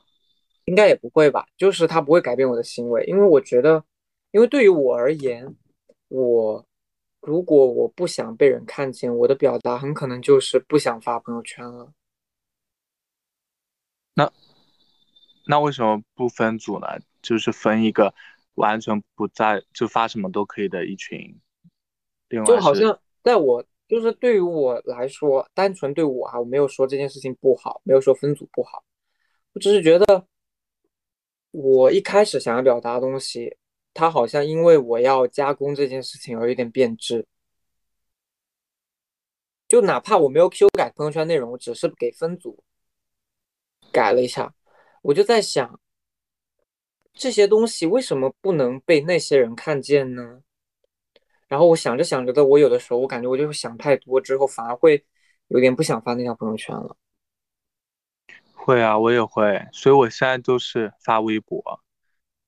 [0.65, 3.85] 应该也不会吧，就是他不会改变我的行为，因为我觉得，
[4.31, 5.55] 因为对于我而言，
[6.09, 6.67] 我。
[7.27, 11.95] 如果我不想被人看见，我的表达很可能就是不想发朋友圈了。
[14.13, 14.31] 那
[15.47, 16.87] 那为什么不分组呢？
[17.23, 18.15] 就是分一个
[18.55, 21.40] 完全不在就发什么都可以的一群。
[22.47, 28.83] 就好像在我就是对于我来说，单纯对我啊，我没有说这件事情不好，没有说分组不好，
[29.53, 30.27] 我只是觉得
[31.51, 33.57] 我一开始想要表达的东西。
[33.97, 37.29] 它好像因为我要加工这件事情而有点变质，
[39.69, 42.64] 就哪怕我没有修改朋友圈内容，我只是给分组
[43.93, 44.53] 改了一下，
[45.01, 45.79] 我就在想，
[47.14, 50.42] 这些东西为什么不能被那些人看见呢？
[51.48, 55.05] 然后我想着想着的，我有的时候我感觉我就想太多，之后反而会
[55.48, 56.96] 有点不想发那条朋友圈了。
[58.53, 61.81] 会啊，我也会，所以我现在都是发微博。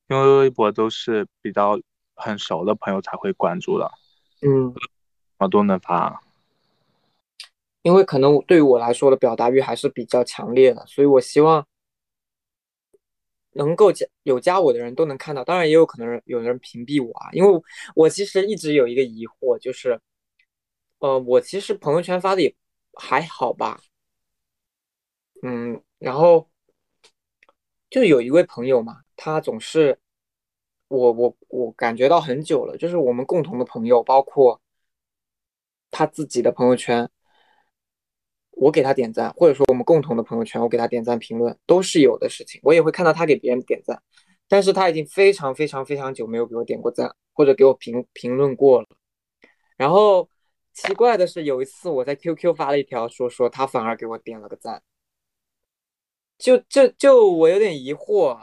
[0.09, 1.77] 因为微博都是比较
[2.15, 3.91] 很熟的朋友才会关注的，
[4.41, 4.73] 嗯，
[5.39, 6.23] 我都能发。
[7.83, 11.67] 因为可能对于我来说的表达欲还是比较强烈的，所以我希望
[13.57, 17.63] 能够加有加我的人都能看到，当然也有可能有人屏蔽我啊，因为
[17.95, 20.01] 我其实一直有一个疑惑，就是，
[20.99, 22.55] 呃，我其实朋友圈发的也
[22.95, 23.81] 还好吧，
[25.43, 26.49] 嗯，然后
[27.91, 29.99] 就有一位朋友嘛，他总是
[30.89, 34.61] 我我我感觉到很久了，就是我们共同的朋友，包括
[35.91, 37.09] 他自己的朋友圈。
[38.57, 42.59] 我给他点赞，或者说我们共同的朋友圈，我给他点赞评论都是有的事情。
[42.65, 44.03] 我也会看到他给别人点赞，
[44.49, 48.89] 但是他已经非常非常非常久没有给我点过赞，或者给我评评论过了。
[49.77, 50.27] 然后
[50.73, 54.83] 奇怪的是，有一次我在 QQ 发了一条，说说他反而给我点了个赞，
[56.39, 58.39] 就就就我有点疑惑。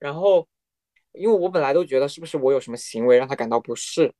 [0.00, 0.46] 然后
[1.12, 4.12] 因为我本来都觉得是不是我有什么行为让他感到不适，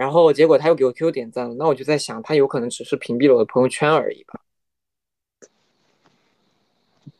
[0.00, 4.40] 然后结果他又给我 QQ 点赞了，那我就在想，他有可能只是屏蔽了我的朋友圈而已吧。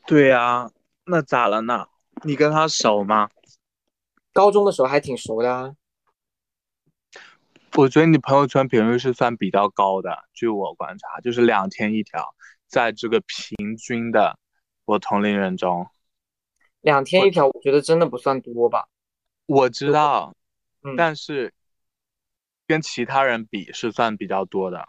[0.06, 0.70] 对呀，
[1.04, 1.88] 那咋了呢？
[2.24, 3.28] 你跟他熟吗？
[4.32, 5.74] 高中的时候还挺熟的啊。
[7.76, 12.34] 我觉得你朋友圈频率是算比较高的，据我观察，就是两天一条，
[12.66, 14.38] 在这个平均的
[14.86, 15.86] 我同龄人中，
[16.80, 18.88] 两天一条，我觉得真的不算多吧。
[19.44, 20.34] 我知道，
[20.96, 21.52] 但是。
[22.70, 24.86] 跟其他人比是算比较多的，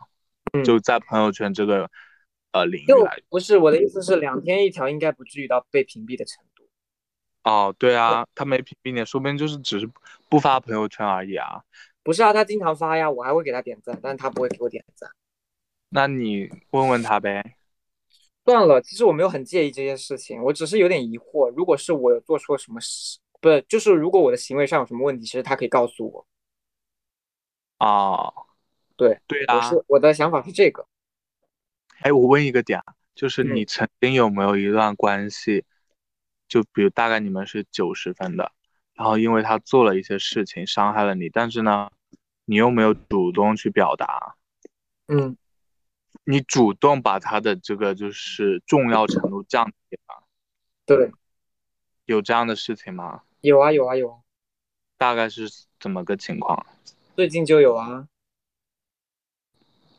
[0.63, 1.89] 就在朋友圈这个
[2.51, 6.63] 呃领域来，不是我的意思是两天一条应该不至于到被屏蔽的程度。
[7.43, 9.89] 哦，对啊，他没屏蔽你，说不定就是只是
[10.29, 11.63] 不发朋友圈而已啊。
[12.03, 15.09] 不是啊，他经常发呀，我还会给他点赞，但是他不会给我点赞。
[15.89, 17.55] 那你问问他呗。
[18.45, 21.49] 算了，其实我没有很介意这件事情，我只是有点疑惑。
[21.49, 26.27] 如果是我有做错什么事，不是，就是如果我的行为上有什么问题，其实他可以告诉我。
[27.81, 28.45] 哦，
[28.95, 30.85] 对对啊，我是我的想法是这个。
[32.01, 35.65] 哎，我问一个点啊，就是你曾经有没有一段关系，
[36.47, 38.51] 就比如大概你们是九十分的，
[38.93, 41.89] 然后因为他做了一些事情伤害了你，但是呢，
[42.45, 44.35] 你又没有主动去表达，
[45.07, 45.35] 嗯，
[46.23, 50.23] 你主动把他的这个就是重要程度降低了，
[50.85, 51.11] 对，
[52.05, 53.23] 有这样的事情吗？
[53.41, 54.19] 有啊有啊有啊，
[54.99, 56.63] 大概是怎么个情况？
[57.13, 58.08] 最近就有啊，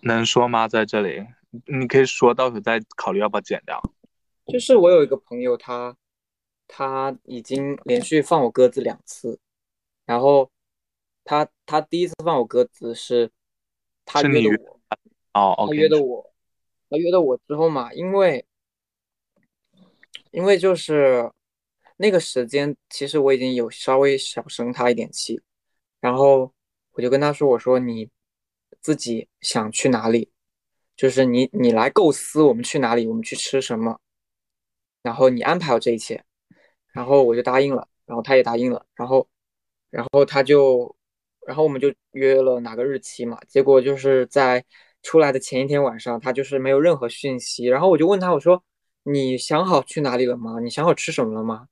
[0.00, 0.66] 能说吗？
[0.66, 1.26] 在这里，
[1.66, 3.80] 你可以说到时候再考虑要不要剪掉。
[4.46, 5.94] 就是我有一个朋友，他
[6.66, 9.38] 他已经连续放我鸽子两次，
[10.06, 10.50] 然后
[11.22, 13.30] 他他第一次放我鸽子是
[14.06, 14.80] 他约的我，
[15.34, 16.32] 哦，他约的我，
[16.88, 18.46] 他约的我之后嘛，因为
[20.30, 21.30] 因为就是
[21.98, 25.42] 那个时间，其实我已经有稍微小生他一点气，
[26.00, 26.54] 然后。
[26.94, 28.10] 我就跟他说：“我说你
[28.80, 30.30] 自己想去哪里，
[30.96, 33.98] 就是你你来构思我们去哪里，我们去吃什么，
[35.02, 36.22] 然后你安排好这一切，
[36.92, 39.26] 然后我就答应了，然后他也答应了，然后
[39.90, 40.94] 然后他就
[41.46, 44.64] 然后我们就约了哪个日期嘛，结果就是在
[45.02, 48.62] 出来的前一天晚上，他就是没有任何讯息，然后我就问他我说
[49.04, 50.60] 你想好去哪里了吗？
[50.60, 51.68] 你想好吃什么了吗？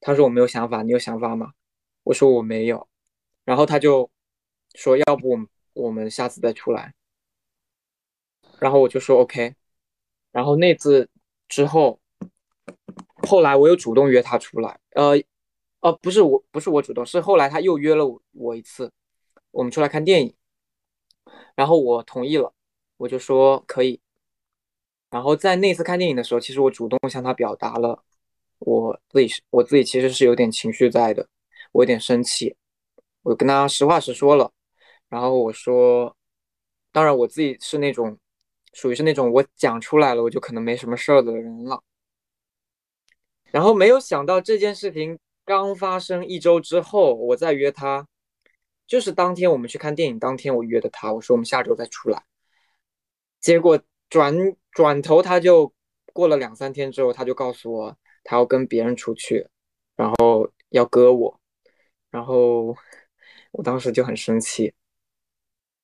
[0.00, 1.52] 他说我没有想法，你有想法吗？
[2.04, 2.88] 我说我没有，
[3.44, 4.11] 然后他就。
[4.74, 5.38] 说要不
[5.74, 6.94] 我们下次再出来，
[8.58, 9.54] 然后我就说 OK，
[10.30, 11.08] 然后那次
[11.48, 12.00] 之后，
[13.28, 15.12] 后来我又主动约他出来，呃，
[15.80, 18.92] 呃，不是我不是我主动，是后来他又约了我我一次，
[19.50, 20.34] 我们出来看电影，
[21.54, 22.52] 然后我同意了，
[22.98, 24.00] 我就说可以，
[25.10, 28.02] 然后在那次看电影的时候，其实我主动向他表达了
[28.58, 31.28] 我自己是我自己其实是有点情绪在的，
[31.72, 32.56] 我有点生气，
[33.22, 34.52] 我跟他实话实说了。
[35.12, 36.16] 然后我说，
[36.90, 38.18] 当然我自己是那种，
[38.72, 41.84] 属于是那种我讲出来了我就可能没什么事儿的人了。
[43.50, 48.08] 然后没有想到这件事情刚发生一周之后，我再约他，
[48.86, 52.24] 就是当天我们去看电影当天我约的他，我说我们下周再出来。
[53.38, 54.34] 结果转
[54.70, 55.74] 转头他就
[56.14, 59.46] 过了两三天之后，他就告诉我他要跟别人出去，
[59.94, 61.38] 然后要割我，
[62.08, 62.74] 然后
[63.50, 64.72] 我当时就很生气。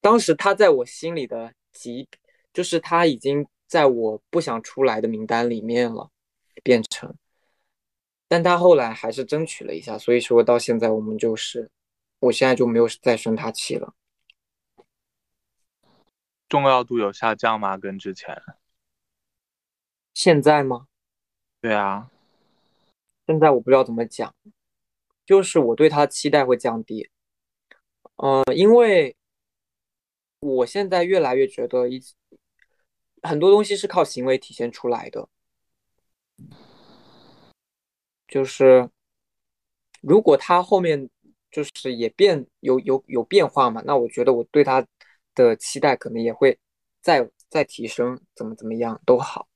[0.00, 2.08] 当时他在我心里的级，
[2.52, 6.10] 就是他已经在我不想出来的名单里面了，
[6.62, 7.14] 变成，
[8.28, 11.70] 但他后来还是争取了一下，所以说到现在我们就是，
[12.20, 13.94] 我现在就没有再生他气了。
[16.48, 17.76] 重要度有下降吗？
[17.76, 18.40] 跟之前？
[20.14, 20.86] 现在吗？
[21.60, 22.08] 对啊，
[23.26, 24.32] 现在我不知道怎么讲，
[25.26, 27.10] 就是我对他期待会降低，
[28.14, 29.16] 呃，因为。
[30.40, 32.00] 我现在越来越觉得，一
[33.22, 35.28] 很多东西是靠行为体现出来的。
[38.28, 38.88] 就是
[40.00, 41.08] 如果他后面
[41.50, 44.86] 就是也变有有有变化嘛，那我觉得我对他
[45.34, 46.58] 的期待可能也会
[47.00, 49.48] 再再提升，怎么怎么样都好。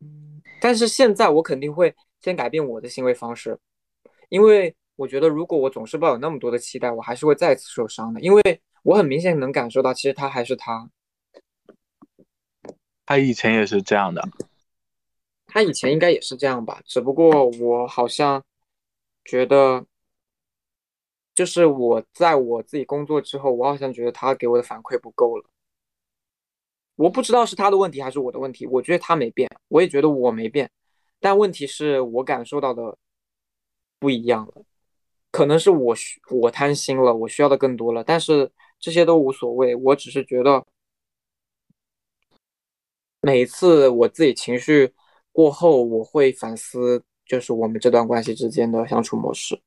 [0.00, 3.58] 嗯，但是现在我肯定会先改变我的行为方式，
[4.28, 8.20] 因为我觉得如果我总是抱有那么多的期待，我还是会再次受伤的。
[8.20, 8.42] 因为
[8.84, 10.88] 我很明显能感受到，其实他还是他，
[13.04, 14.22] 他以前也是这样的，
[15.46, 18.44] 他以前应该也是这样吧，只不过我好像
[19.24, 19.84] 觉得。
[21.34, 25.44] 就是我在我自己工作之后，我好像觉得他给我的反馈不够了。
[26.94, 28.64] 我不知道是他的问题还是我的问题。
[28.68, 30.70] 我觉得他没变，我也觉得我没变，
[31.18, 32.96] 但问题是我感受到的
[33.98, 34.62] 不一样了。
[35.32, 38.04] 可能是我需我贪心了，我需要的更多了。
[38.04, 38.48] 但是
[38.84, 40.62] 这些都无所谓，我只是觉得
[43.22, 44.92] 每次我自己情绪
[45.32, 49.58] 过后，我会反思，就是我们这段关系之间的相处模式。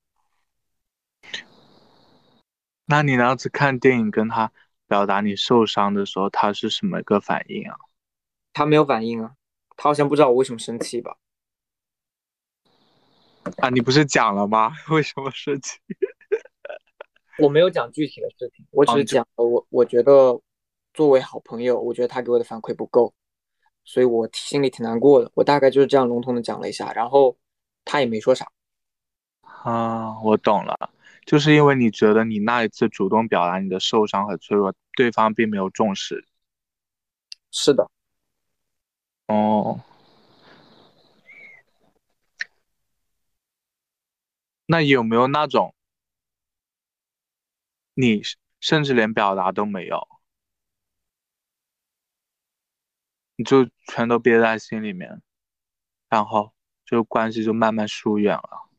[2.85, 4.51] 那你那次看电影跟他
[4.85, 7.75] 表达你受伤的时候，他是什么个反应啊？
[8.53, 9.33] 他没有反应啊，
[9.75, 11.17] 他好像不知道我为什么生气吧？
[13.57, 14.73] 啊，你不是讲了吗？
[14.93, 15.79] 为什么生气？
[17.39, 20.39] 我没有讲具体的事情，我只是讲了我我觉得
[20.93, 23.13] 作为好朋友，我觉得他给我的反馈不够，
[23.83, 25.31] 所以我心里挺难过的。
[25.35, 27.37] 我大概就是这样笼统的讲了一下，然后
[27.85, 28.51] 他也没说啥。
[29.41, 30.91] 啊，我懂了。
[31.25, 36.25] 就是因为你觉得你那一次主动表达你的受伤和脆弱，对方并没有重视。
[37.51, 37.89] 是的。
[39.27, 39.81] 哦。
[44.67, 45.73] 那有没有那种，
[47.99, 48.21] 你
[48.59, 50.07] 甚至连表达都没有，
[53.35, 55.23] 你就全都憋在心里面，
[56.07, 56.53] 然后
[56.85, 58.69] 就关系就慢慢疏远了。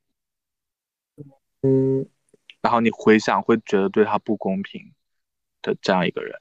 [1.62, 2.08] 嗯。
[2.60, 4.92] 然后你回想，会觉得对他不公平
[5.62, 6.40] 的这样一个人，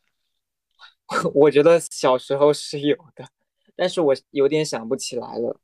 [1.33, 3.29] 我觉得小时候是有的，
[3.75, 5.59] 但是我有点想不起来了。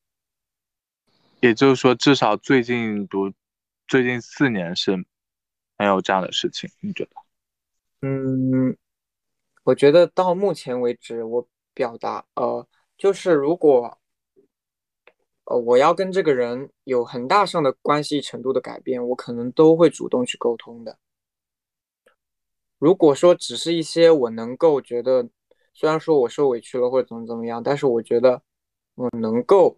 [1.42, 3.34] 也就是说，至少最近读
[3.88, 5.06] 最近四年是
[5.84, 7.12] 没有这样的事情，你觉得？
[8.02, 8.78] 嗯，
[9.64, 12.66] 我觉得到目前为止，我表达呃，
[12.98, 13.98] 就是如果。
[15.46, 20.98] 呃，我要跟这个人有很大上的关系程度的改变，我可能都会主动去沟通的。
[22.78, 25.28] 如果说只是一些我能够觉得，
[25.74, 28.42] 虽然说我受委屈了或者怎么怎么样，但是我觉得
[28.96, 29.78] 我能够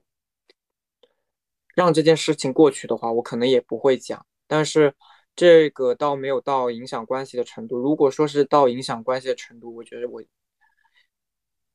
[1.73, 4.23] 让这件事情过去的话，我可能也不会讲。
[4.45, 4.93] 但是
[5.35, 7.77] 这个倒没有到影响关系的程度。
[7.77, 10.23] 如果说是到影响关系的程度，我觉得我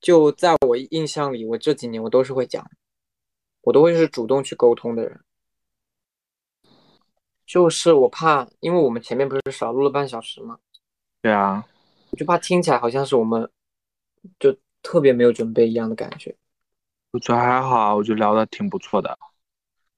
[0.01, 2.71] 就在我印象里，我这几年我都是会讲。
[3.63, 5.21] 我都会是主动去沟通的人，
[7.45, 10.59] 就是我怕，因为我们前面不是少录了半小时吗？
[11.21, 11.63] 对啊，
[12.11, 13.51] 我就怕听起来好像是我们
[14.39, 16.35] 就特别没有准备一样的感觉。
[17.11, 19.19] 我觉得还好，我觉得聊的挺不错的，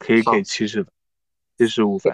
[0.00, 0.92] 可以给七十分，
[1.58, 2.12] 七十五分，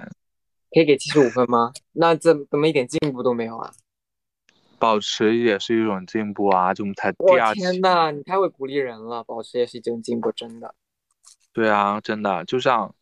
[0.70, 1.72] 可以给七十五分吗？
[1.92, 3.72] 那怎怎么一点进步都没有啊？
[4.78, 7.60] 保持也是一种进步啊，就我们才第二期。
[7.60, 10.74] 天呐，你太会鼓励人了，保持也是一种进步，真的。
[11.52, 12.94] 对啊，真的就像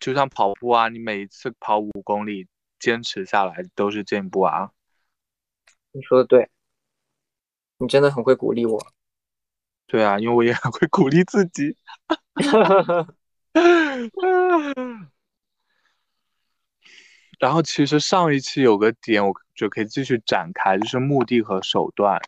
[0.00, 2.48] 就像跑步啊，你每一次跑五公里
[2.80, 4.70] 坚持下来都是进步啊。
[5.92, 6.50] 你说的对，
[7.78, 8.84] 你真的很会鼓励我。
[9.86, 11.76] 对啊，因为我也很会鼓励自己。
[17.42, 22.20] 然后其实上一期有个点，我觉得可以继续展开，就是目的和手段。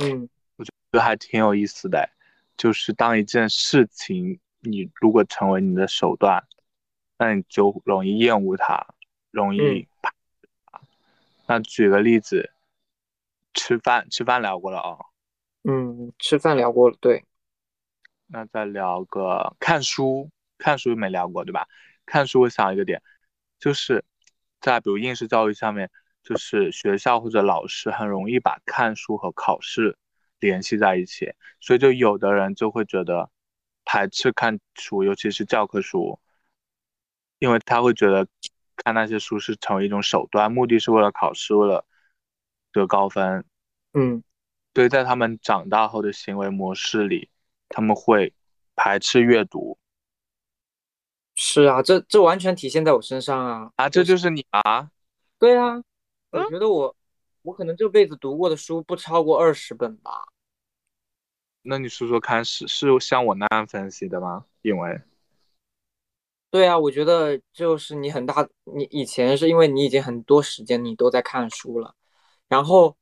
[0.00, 2.08] 嗯，我觉得还挺有意思的，
[2.56, 4.38] 就是当一件事情。
[4.60, 6.46] 你如果成为你的手段，
[7.18, 8.86] 那你就容易厌恶它，
[9.32, 9.88] 容易
[11.46, 12.52] 那举个例子，
[13.54, 14.98] 吃饭，吃饭聊过了啊。
[15.64, 17.24] 嗯，吃饭聊过了，对。
[18.28, 21.66] 那再聊个看书，看书没聊过对吧？
[22.06, 23.02] 看书，我想一个点，
[23.58, 24.04] 就是
[24.64, 25.90] 在比如应试教育上面，
[26.22, 29.98] 就是学校或者老师很容易把看书和考试
[30.40, 33.30] 联系在一起，所以就有的人就会觉得。
[33.86, 36.18] 排斥看书，尤其是教科书，
[37.38, 38.26] 因为他会觉得
[38.76, 41.84] 看那些书是成为一种手段，目的是为了考试，为了
[42.72, 43.44] 得高分。
[43.92, 44.24] 嗯，
[44.72, 47.28] 对，在他们长大后的行为模式里，
[47.68, 48.32] 他们会
[48.74, 49.78] 排斥阅读。
[51.36, 53.70] 是啊，这这完全体现在我身上啊！
[53.76, 54.90] 啊，这就是你啊？
[55.38, 55.82] 对啊，
[56.30, 56.94] 我觉得我
[57.42, 60.24] 我可能这辈子读过的书不超过二十本吧。
[61.62, 64.44] 那你说说看，是是像我那样分析的吗？
[64.62, 65.00] 因为，
[66.50, 71.94] 对啊，我觉得就是你很大，你以前是因为你已经很多时间你都在看书了，
[72.48, 72.96] 然后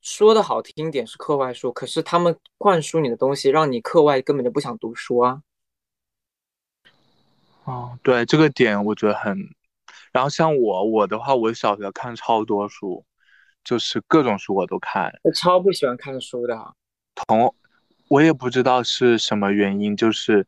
[0.00, 5.42] 说的好听点是课外书，可是他们灌输你的东西，让你课外根本就不想读书啊。
[7.68, 9.36] 哦，对，这个点我觉得很。
[10.12, 13.04] 然后像我，我的话，我小学看超多书，
[13.62, 15.12] 就是各种书我都看。
[15.22, 16.74] 我超不喜欢看书的。
[17.14, 17.54] 同，
[18.08, 20.46] 我也不知道是什么原因，就是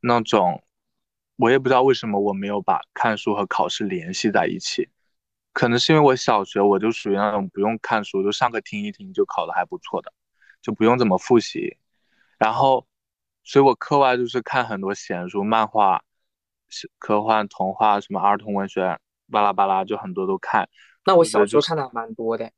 [0.00, 0.62] 那种。
[1.36, 4.88] 我也不知道为什么我没有把看书和考试联系在一起，
[5.52, 10.12] 可能是因为我小学我就属于那种不用看书就上课听一听就考的还不错的，
[10.60, 11.76] 就不用怎么复习，
[12.38, 12.84] 然后，
[13.44, 16.02] 所以我课外就是看很多闲书、漫画、
[16.98, 18.98] 科幻、童话什么儿童文学，
[19.30, 20.68] 巴拉巴拉就很多都看。
[21.04, 22.50] 那我小时候看的还蛮多的。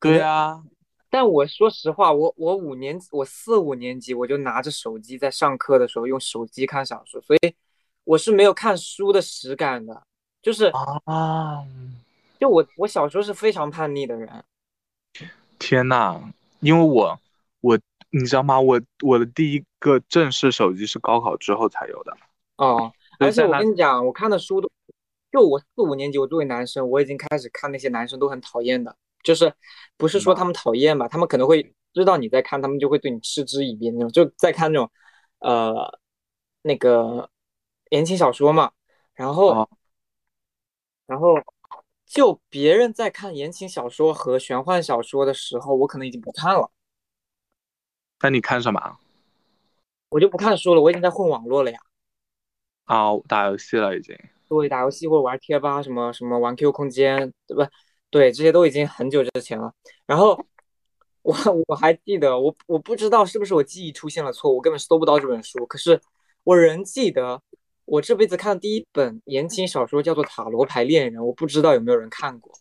[0.00, 0.62] 对呀，
[1.10, 7.54] 但我说实话，我我五年我四五年级我就拿着手机在上课的时候用手机看小说，所以。
[8.04, 10.02] 我是没有看书的实感的，
[10.40, 10.72] 就是
[11.04, 11.62] 啊，
[12.40, 14.42] 就我我小时候是非常叛逆的人。
[15.58, 16.18] 天呐，
[16.60, 17.20] 因为我
[17.60, 17.78] 我
[18.08, 18.58] 你知道吗？
[18.58, 22.16] 我我的第一个正式手机是高考之后才有的。
[22.56, 24.70] 哦，而且我跟你讲，我看的书都
[25.32, 29.52] 就我四五年级，我作为男生，我已经开始看那些男生都很讨厌的，就是
[29.96, 34.90] 不是说他们讨厌吧，他们可能会知道你在看，他们就会对你嗤之以鼻那种，就在看那种
[35.38, 35.98] 呃
[36.62, 37.30] 那个。
[37.90, 38.72] 言情小说嘛，
[39.14, 39.66] 然后，
[41.06, 41.36] 然后
[42.04, 46.70] 就别人在看言情小说和玄幻小说的时候，我可能已经不看了。
[48.20, 48.98] 那你看什么？
[50.10, 51.80] 我就不看书了，我已经在混网络了呀。
[52.88, 54.16] 哦，打游戏了已经。
[54.48, 57.68] 对，打游戏或者玩贴吧，什么什么玩 QQ 空间，对吧？
[58.10, 59.72] 对，这些都已经很久之前了。
[60.06, 60.38] 然后
[61.22, 61.34] 我
[61.68, 66.00] 我还记得，我我不知道是不是我记忆出现了错误，我根本搜不到这本书，可是
[66.42, 67.40] 我仍记得。
[67.90, 72.52] 我这辈子看的第一本言情小说叫做《塔罗牌恋人》，我不知道有没有人看过。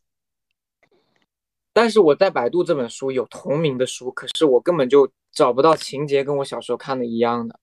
[1.73, 7.59] 但是我在百度这本书有同名的书，可是我根本就找不到情节跟我小时候看的一样的。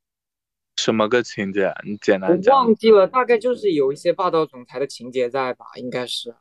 [0.76, 1.72] 什么个情节？
[1.84, 2.56] 你简单讲。
[2.56, 5.66] 我忘记了，大概就是有一些霸道总裁的情节在吧？
[5.76, 6.34] 应该是。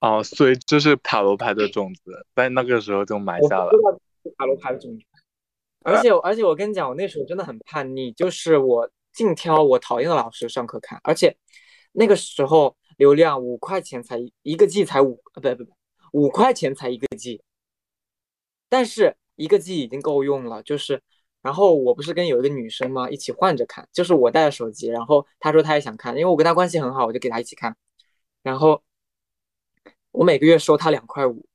[0.00, 3.70] 哦，所以这是塔罗牌的种子，在那个时候就埋下了。
[4.36, 5.04] 塔罗牌的种子。
[5.82, 8.90] 而且而且我跟你讲，我那时候真的很叛逆，就是我。
[9.10, 11.36] 尽挑我讨厌的老师上课看，而且
[11.90, 15.72] 那个时候流量五块钱才一个 G，才五呃不不不
[16.12, 17.42] 五块钱才一个 G，
[18.68, 20.62] 但是一个 G 已经够用了。
[20.62, 21.02] 就是，
[21.42, 23.08] 然后我不是跟有一个女生吗？
[23.08, 27.76] 一起换着看，就是我带着手机，然后她说她也想看，因为我跟她关系很好，我就给她一起看。
[28.42, 28.82] 然后
[30.10, 31.46] 我每个月收她两块五。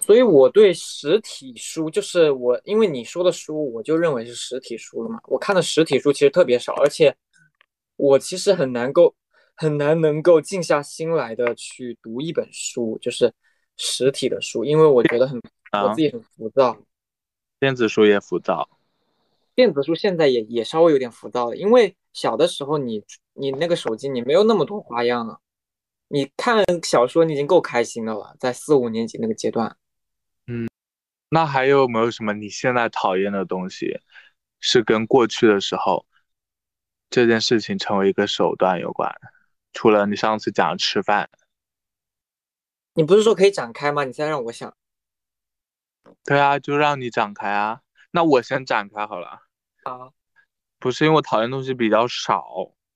[0.00, 5.20] 所以我对实体书，就是我，因为你说的书，我就认为是实体书了嘛。
[5.24, 7.14] 我看的实体书其实特别少，而且
[7.96, 9.14] 我其实很难够，
[9.54, 13.32] 很难能够静下心来的去读一本书，就是
[13.82, 15.40] 实体的书，因为我觉得很，
[15.72, 16.76] 我自己很浮躁。
[17.58, 18.68] 电子书也浮躁。
[19.54, 23.02] 电子书现在也也稍微有点浮躁了，因为小的时候你
[23.32, 25.40] 你那个手机你没有那么多花样了，
[26.08, 29.74] 你看小说你已经够开心的了，在四五年级那个阶段。
[30.46, 30.68] 嗯
[31.30, 33.98] 那还有没有什么你现在讨厌的东西，
[34.60, 36.04] 是跟过去的时候
[37.08, 39.10] 这件事情成为一个手段有关？
[39.72, 41.30] 除了你上次讲吃饭，
[42.94, 44.04] 你不是说可以展开吗？
[44.04, 44.74] 你现在让我想。
[46.24, 47.80] 对啊，就让你展开啊。
[48.10, 49.40] 那我先展开好了。
[49.84, 50.12] 好。
[50.78, 52.44] 不是因为我讨厌东西比较少，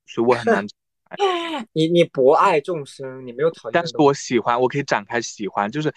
[0.06, 0.66] 所以我很难。
[1.72, 3.72] 你你博爱众生，你没有讨厌。
[3.72, 5.94] 但是我喜欢，我可以展开喜欢，就是。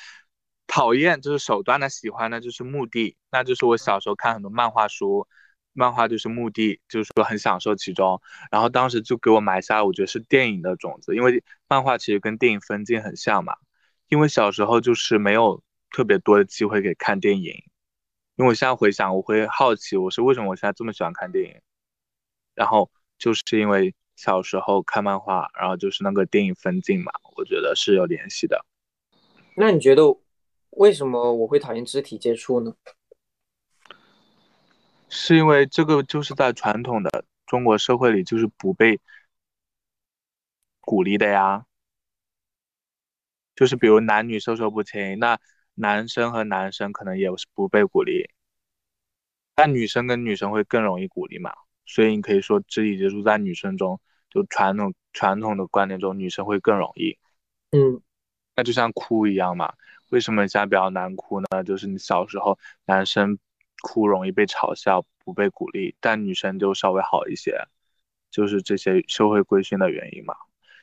[0.69, 5.25] 讨厌就是手段的，喜欢呢就是目的，那就是我小时候看很多漫画书，
[5.71, 8.21] 漫画就是目的，就是说很享受其中，
[8.51, 13.55] 然后当时就给我埋下了我觉得是电影的种子，因为漫画其实跟电影分镜很像嘛，
[14.09, 17.51] 因为小时候就是没有特别多的机会给看电影，
[18.35, 21.61] 因为我现在回想，我会好奇我是为什么我现在这么喜欢看电影，
[22.55, 28.65] 然后就是因为小时候看漫画，然后就是那个电影分镜嘛，我觉得是有联系的。
[29.55, 30.03] 那你觉得？
[30.71, 32.75] 为什么我会讨厌肢体接触呢？
[35.09, 38.99] 是因为这个就是在传统的中国社会里就是不被
[40.81, 41.65] 鼓励的呀。
[43.57, 45.37] 就是比如男女授受不亲，那
[45.73, 48.29] 男生和男生可能也是不被鼓励，
[49.55, 51.51] 但女生跟女生会更容易鼓励嘛。
[51.87, 53.99] 所以你可以说肢体接触在女生中，
[54.29, 57.17] 就传统传统的观念中，女生会更容易。
[57.71, 58.01] 嗯，
[58.55, 59.73] 那就像哭一样嘛。
[60.09, 61.63] 为什么现在比较难哭呢？
[61.65, 63.39] 就是你小时候男生
[63.81, 67.57] 哭容易被嘲笑，不被鼓励，但女生就稍微好一些，
[68.29, 70.35] 就是这些社会规训的原因嘛。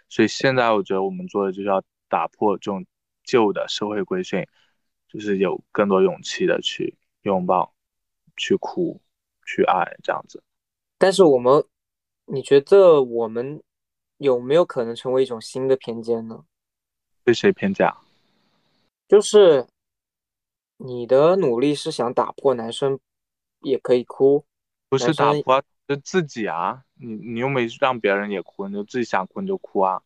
[0.08, 2.84] 所以现在我觉得我们做的就是要打破这种
[3.22, 4.46] 旧的社会规训，
[5.08, 7.74] 就是有更多勇气的去拥抱、
[8.36, 9.00] 去哭、
[9.46, 10.42] 去爱这样子。
[10.98, 11.64] 但是我们，
[12.26, 13.62] 你觉得我们
[14.18, 16.44] 有没有可能成为一种新的偏见呢？
[17.24, 17.90] 对谁偏见？
[19.08, 19.66] 就是
[20.76, 22.98] 你的努力是想打破男生
[23.60, 24.44] 也可以哭，
[24.88, 26.84] 不是打破，就自己啊！
[26.94, 30.02] 你你又没让别人也哭，你就自己想哭你就哭啊！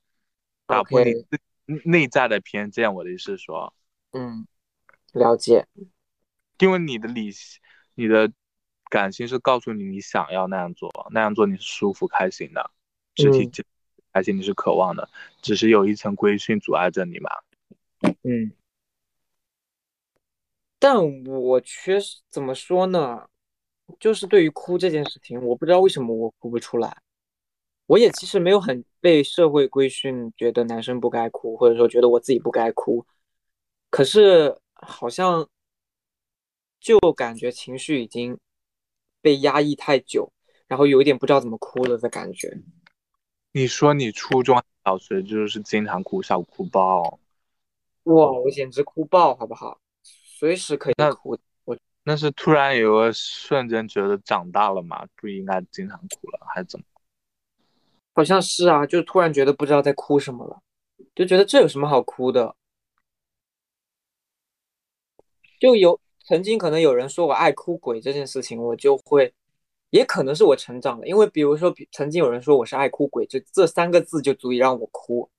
[0.67, 1.39] 打破你自
[1.85, 3.75] 内在的偏见，我的意思是说，
[4.13, 4.47] 嗯，
[5.13, 5.67] 了解。
[6.59, 7.31] 因为你的理，
[7.95, 8.33] 你的
[8.91, 12.71] 感性是告诉你你想要那样做，那样做你是舒服开心的，
[13.15, 13.51] 肢体
[14.13, 15.09] 开心你是渴望的，
[15.43, 17.31] 只是有一层规训阻碍着你嘛。
[18.23, 18.53] 嗯。
[20.81, 23.29] 但我确实怎么说呢？
[23.99, 27.03] 就是对于哭这件事情，我不知道为什么我哭不出来。
[27.89, 33.07] 我也其实没有很被社会规训，觉得男生不该哭，或者说觉得我自己不该哭。
[33.89, 35.49] 可是好像
[36.79, 38.39] 就感觉情绪已经
[39.23, 40.31] 被压抑太久，
[40.67, 42.61] 然后有一点不知道怎么哭了的感觉。
[43.53, 47.19] 你说你初中小学就是经常哭笑哭爆？
[48.03, 49.81] 哇，我简直哭爆，好不好？
[50.03, 56.85] 随时可以哭，我那是突然有个瞬间觉得长大了嘛，不应该经常哭了，还是怎么？
[58.19, 60.61] 好像是啊，就突然觉得不知道在哭什么了，
[61.15, 62.57] 就觉得这有什么好哭的？
[65.61, 69.33] 就有曾经可能有人说我爱哭鬼这件事情，我就会，
[69.91, 75.31] 也可能是我成长了，因为比如说曾经有人说我是爱哭鬼，就这三个字就足以让我哭，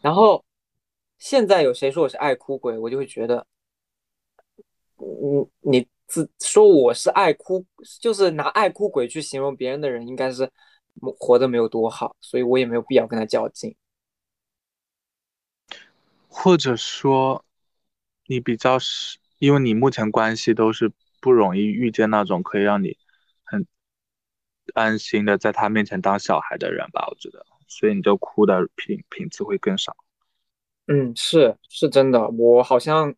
[0.00, 0.44] 然后。
[1.18, 3.46] 现在有谁说我是爱哭鬼，我就会觉得，
[4.98, 7.64] 嗯，你自说我是爱哭，
[7.98, 10.46] 就是拿爱哭鬼去形容别人的人，应该是
[11.18, 13.74] 活的没有多好，所以我也没有必要跟他较劲。
[16.28, 17.42] 或者说，
[18.26, 22.98] 你比较是，因为你目前关系都是不容易遇见那种可以让你
[23.42, 23.66] 很
[24.74, 27.08] 安心的在他面前当小孩的人吧？
[27.08, 29.96] 我觉得，所以你就哭的频频次会更少。
[30.88, 33.14] 嗯，是是真的，我好像，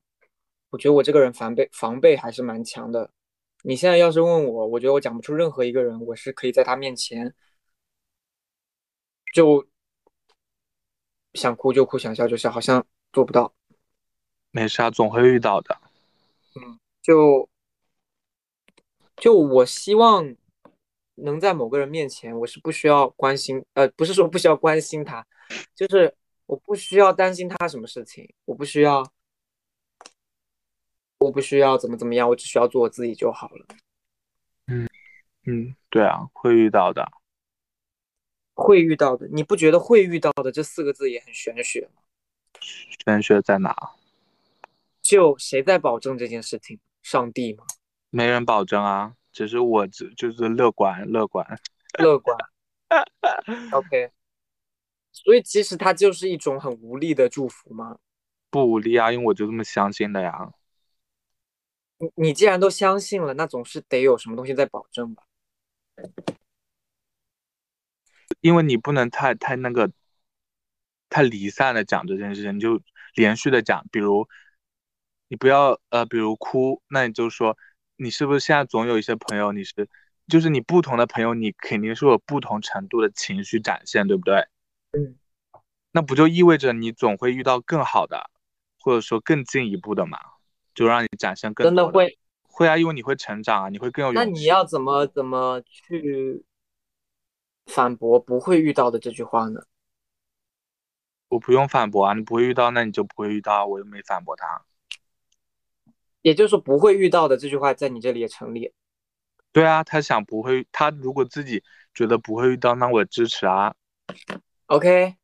[0.75, 3.09] 我觉得我这个人防备防备还是蛮强的。
[3.63, 7.33] 你现在要是问我，我觉得我讲不出任何一个人，我是可以在他面前
[9.33, 9.65] 就
[11.35, 13.55] 想哭就哭，想笑就笑，好像做不到。
[14.51, 15.81] 没事啊，总会遇到的。
[16.57, 17.49] 嗯，就
[19.17, 20.35] 就我希望
[21.15, 25.25] 能在某个人面前，我是不需要关心，呃，不是说不需要关心他，
[25.77, 26.13] 就是。
[26.47, 29.03] 我不需要担心他什么事情，我不需要，
[31.25, 33.67] 我不需要怎么怎么样，我只需要做我自己就好了。
[34.67, 34.89] 嗯
[35.47, 37.11] 嗯，对啊，会遇到的，
[38.55, 39.27] 会遇到的。
[39.29, 42.03] 你不觉得“会遇到的”这四个字也很玄学吗？
[43.05, 43.75] 玄学在哪？
[45.03, 46.79] 就谁在保证这件事情？
[47.03, 47.65] 上帝吗？
[48.11, 51.47] 没人保证啊，只是我只就是乐观，乐观，
[51.99, 52.37] 乐观。
[53.73, 54.11] OK。
[55.13, 57.99] 所以其实它就是一种很无力的祝福吗？
[58.51, 60.51] 不无力啊，因为我就这么相信的呀。
[62.05, 65.23] 你你既然都相信了，那总是得有什么东西在保证吧？
[68.41, 69.91] 因为你不能太太那个
[71.09, 72.81] 太离散的讲这件事情，你就
[73.15, 73.87] 连续的讲。
[73.91, 74.29] 比如
[75.29, 77.57] 你不要呃，比如哭，那你就说
[77.97, 79.89] 你是不是现在总有一些朋友，你是
[80.29, 84.47] 就是你不同的朋友，你肯定是有不同程度的情绪展现，对不对？
[84.93, 85.17] 嗯，
[85.93, 88.31] 那不就意味着你总会遇到更好的，
[88.79, 90.19] 或者说更进一步的嘛？
[90.75, 96.45] 就让你展现更真的会会啊，因为你会成长啊，你会更有那你要怎么怎么去
[97.67, 99.63] 反驳不会遇到的这句话呢？
[101.29, 104.65] 我不用反驳啊，你不会遇到，那你就不会遇到，我又没反驳他。
[106.23, 108.73] 也就是说，不会遇到的这句话在你这里也成立。
[109.53, 111.63] 对啊，他想不会，他如果自己
[111.93, 113.75] 觉得不会遇到，那我支持啊。
[114.67, 115.17] OK，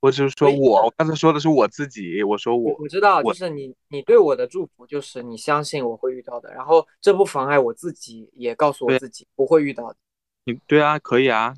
[0.00, 9.96] 我只是说，我我刚才说的是我自己，我说我我知道，就是你你对我的祝福，就是你相信我会遇到的，然后这不妨碍我自己也告诉我自己不会遇到的。
[10.44, 11.56] 你对啊，可以啊，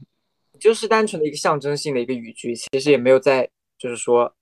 [0.59, 4.35] 就是单纯的一个象征性的一个语句，其实也没有在，就是说，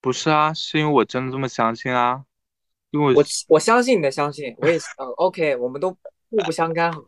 [0.00, 2.24] 不是啊，是因为我真的这么相信啊，
[2.90, 5.90] 因为我我相信你的相信，我也是，呃，OK，我们都
[6.30, 7.02] 互不相干，好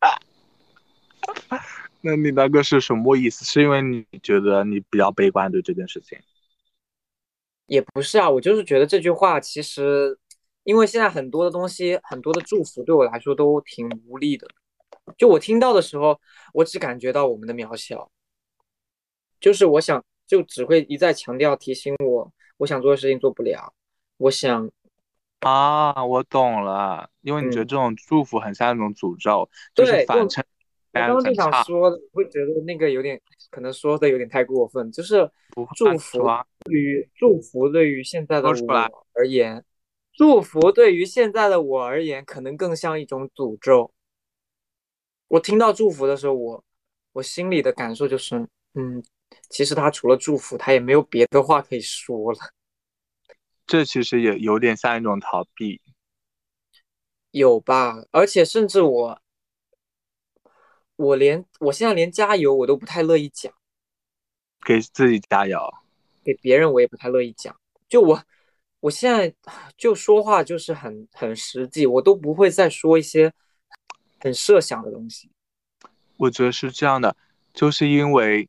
[0.00, 0.18] 吧？
[2.06, 3.46] 那你那个是什么意思？
[3.46, 6.18] 是因为你觉得你比较悲观对这件事情？
[7.66, 10.18] 也不是啊，我就是觉得这句话其实
[10.64, 14.46] 因为现在很多的东西，很多的祝福对我来说都挺无力的。
[15.16, 16.20] 就我听到的时候，
[16.52, 18.10] 我只感觉到我们的渺小，
[19.40, 23.72] 就是我想，就只会一再强调提醒我，我想做的事情做不了，
[24.18, 24.70] 我想
[25.40, 30.44] 啊，我懂了，因为你觉得嗯这种祝福很像那种诅咒，就是反衬
[30.94, 33.20] 我刚刚就，想说，我会觉得那个有点，
[33.50, 35.28] 可能说的有点太过分，就是
[35.74, 39.64] 祝福啊对于祝福对于现在的我而言，
[40.12, 43.92] 祝福对于现在的我而言，可能更像一种诅咒。
[45.26, 46.64] 我听到祝福的时候，我
[47.14, 48.36] 我心里的感受就是，
[48.74, 49.02] 嗯，
[49.50, 52.38] 其实他除了祝福，他也没有别的话可以说了。
[53.66, 55.80] 这其实也有点像一种逃避。
[57.32, 57.96] 有吧？
[58.12, 59.20] 而且甚至我，
[60.96, 63.52] 我连我现在连加油我都不太乐意讲。
[64.64, 65.58] 给自己加油。
[66.22, 67.54] 给别人我也不太乐意讲。
[67.88, 68.22] 就我，
[68.80, 69.34] 我现在
[69.76, 73.32] 就说话就是很很实际，我都不会再说一些
[74.20, 75.30] 很设想的东西。
[76.16, 77.16] 我觉得是这样的，
[77.52, 78.48] 就是因为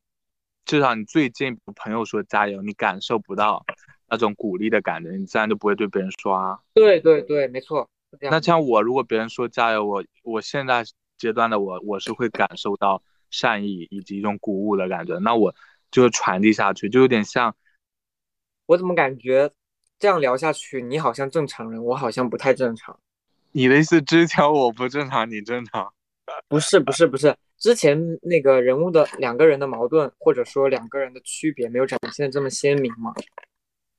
[0.65, 3.65] 至少你最近朋友说加油，你感受不到
[4.07, 6.59] 那种鼓励的感觉，你自然就不会对别人说啊。
[6.73, 7.89] 对对对，没错，
[8.21, 10.85] 那像我，如果别人说加油，我我现在
[11.17, 15.53] 阶段的我，我是会感受到善意以及一种鼓舞的感觉，那我
[15.91, 17.55] 就会传递下去，就有点像
[18.65, 19.51] 我怎么感觉
[19.99, 22.99] 这样聊下去，你好像正常人，我好像不太正常。
[23.51, 25.93] 你的意思，之前我不正常，你正常。
[26.49, 33.13] 不是不是不是，之前那个人物的两个人的矛盾，或者说两个人的区别，没有展现的这么鲜明吗。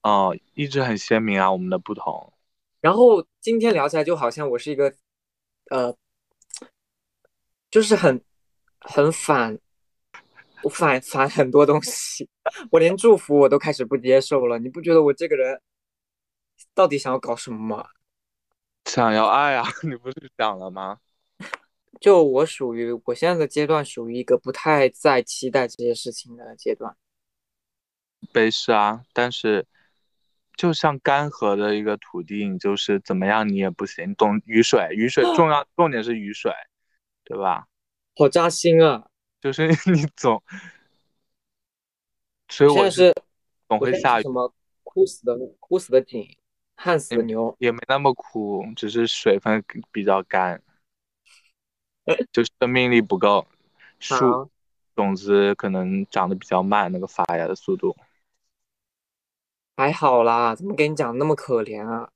[0.03, 2.33] 哦，一直很鲜明啊，我们的不同。
[2.81, 4.93] 然后今天聊起来，就好像我是一个，
[5.71, 5.97] 呃，
[7.77, 8.25] 就是很
[8.81, 9.59] 很反，
[10.63, 12.27] 我反反很多东西，
[12.71, 14.59] 我连祝福我都开始不接受了。
[14.59, 15.61] 你不觉得我这个人
[16.73, 17.87] 到底想要搞什么吗？
[18.87, 21.01] 想要爱啊， 你不是讲了吗？
[22.01, 26.97] 就我属于我现在的阶段，属于一个不太在期待这些事情的阶段。
[28.33, 29.67] 悲是啊，但是
[30.57, 34.09] 就像干涸的一个土地，你就是怎么样你也不行。
[34.09, 36.51] 你懂雨水，雨水重要重点是雨水，
[37.27, 37.67] 对吧？
[38.17, 39.09] 好扎心啊！
[39.43, 40.41] 就是 你总，
[42.49, 43.13] 所以我是
[43.69, 44.55] 总会下雨，是什么
[44.85, 46.37] 哭死的哭死的井，
[46.77, 47.55] 旱死的牛。
[47.59, 50.63] 也没那么苦，只是水分比较干，
[52.33, 53.47] 就生命力不够，
[53.99, 54.49] 树，
[54.95, 57.97] 种子可能长得比较慢，那个发芽的速度。
[59.77, 62.09] 还好啦，怎么给你讲那么可怜啊？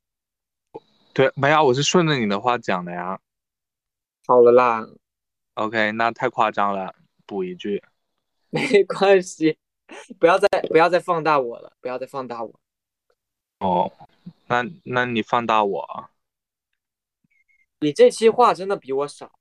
[1.13, 3.21] 对，没有，我是顺着你的话讲的呀。
[4.27, 4.87] 好了啦，
[5.61, 6.95] OK，那太夸张了，
[7.27, 7.83] 补一句。
[8.49, 9.59] 没关系，
[10.19, 12.59] 不要再不要再放大我了，不要再放大我。
[13.59, 13.93] 哦，
[14.47, 16.09] 那那你放大我，
[17.81, 19.33] 你这期话真的比我少，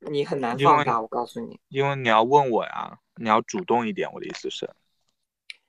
[0.00, 4.12] 你很难放大，我告诉你，因为你要问我呀，你要主动一点。
[4.12, 4.68] 我的意思是，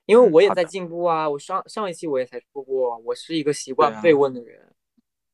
[0.04, 1.30] 因为我也在进步啊。
[1.30, 4.74] 我上上一期我也才说过，我是一个习惯被问的人，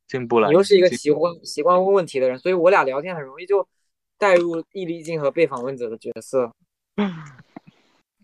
[0.06, 0.48] 进步了。
[0.48, 3.66] 你又是一个习惯习惯问问题的人，所以我俩聊天很容易就
[4.22, 6.52] 带入易立竞和被访问者的角色。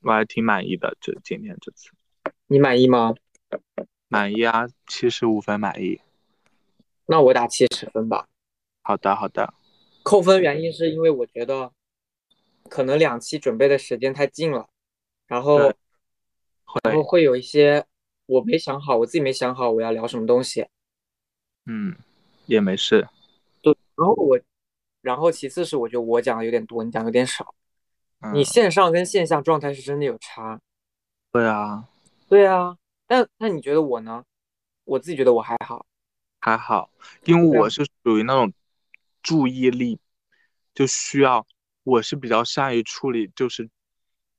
[0.00, 1.90] 我还挺满意的，这今天这次
[2.46, 3.16] 你满意吗？
[4.06, 6.00] 满意啊，七十五分满意。
[7.06, 8.28] 那我打七十分吧。
[8.82, 9.52] 好的，好的，
[10.04, 11.72] 扣分原因是因为我觉得
[12.70, 14.68] 可能两期准备的时间太近了，
[15.26, 15.58] 然后
[16.84, 17.84] 然后会，会有一些
[18.26, 20.64] 我没想好，我自己没想好我要聊什么东西。
[21.66, 21.96] 嗯，
[22.46, 23.08] 也没事。
[23.60, 24.38] 对，然后我，
[25.08, 27.54] 然后其次是我觉得我讲的有点多，你讲的有点少。
[28.20, 30.60] 嗯，你线上跟线下状态是真的有差。
[31.32, 31.88] 对啊，
[32.28, 34.22] 对啊，但那你觉得我呢？
[34.84, 35.86] 我自己觉得我还好。
[36.40, 36.90] 还好，
[37.24, 38.52] 因为我是属于那种
[39.22, 39.98] 注意力
[40.74, 41.46] 就需要，
[41.84, 43.70] 我是比较善于处理，就是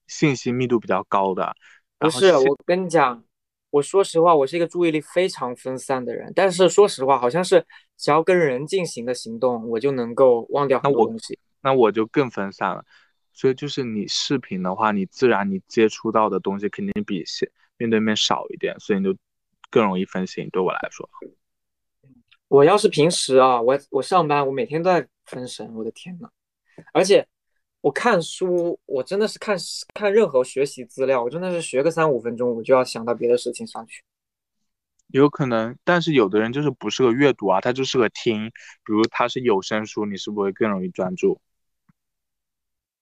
[0.05, 1.55] 信息密度比较高的。
[1.97, 3.24] 不是，我跟你讲，
[3.72, 6.32] 我说实话，我是一个注意力非常分散的人。
[6.36, 7.65] 但是说实话，好像是
[7.97, 11.38] 只要跟人进行的行动，我就能够忘掉很多东西。
[11.61, 12.84] 那我就更分散了。
[13.32, 19.15] 所以就是你视频的话，你自然你接触到的东西肯定比现面对面少一点，所以你就
[19.70, 20.49] 更容易分心。
[20.51, 21.07] 对我来说，
[22.47, 26.28] 我要是平时啊，我我上班，我每天都在分神，我的天呐！
[26.91, 27.26] 而且
[27.82, 29.58] 我看书，我真的是看
[29.94, 34.04] 看任何学习资料，我真的是学个三五分钟，我就要想到别的事情上去。
[35.08, 38.50] 有可能，但是有的人就是不适合阅读啊，他就适合听，
[38.84, 41.40] 比如他是有声书，你是不是会更容易专注？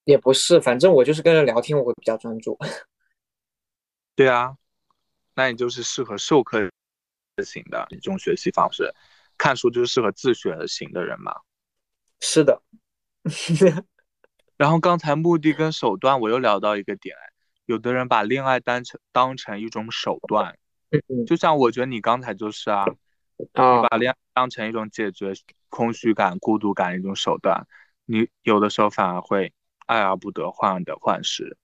[0.04, 2.56] 也不是，反正我就是跟人聊天，我会比较专注。
[4.14, 4.56] 对啊，
[5.34, 6.70] 那你就是适合授课
[7.44, 8.94] 型的一种学习方式。
[9.36, 11.34] 看书就是适合自学型的人嘛。
[12.20, 12.62] 是的。
[14.58, 17.16] 然后刚才目的跟手段，我又聊到一个点，
[17.64, 20.58] 有的人把恋爱当成当成一种手段，
[21.26, 22.84] 就像我觉得你刚才就是啊，
[23.38, 23.46] 你
[23.88, 25.32] 把恋爱当成一种解决
[25.68, 27.68] 空虚感、孤独感的一种手段，
[28.04, 29.52] 你有的时候反而会
[29.86, 31.56] 爱而不得，患得患失，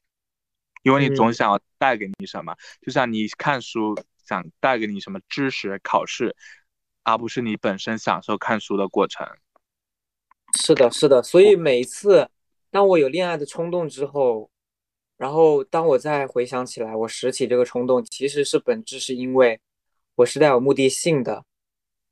[0.85, 6.37] 因为你总想要带给你什么，就像你看书想带给你什么知识、考试，
[7.03, 9.27] 而不是你本身享受看书的过程。
[10.57, 12.31] 是的，是的，所以每一次
[12.75, 14.51] 当我有恋爱的冲动之后，
[15.17, 19.61] 然后当我再回想起来，我拾起这个冲动，其实是本质是因为
[20.17, 21.45] 我是带有目的性的，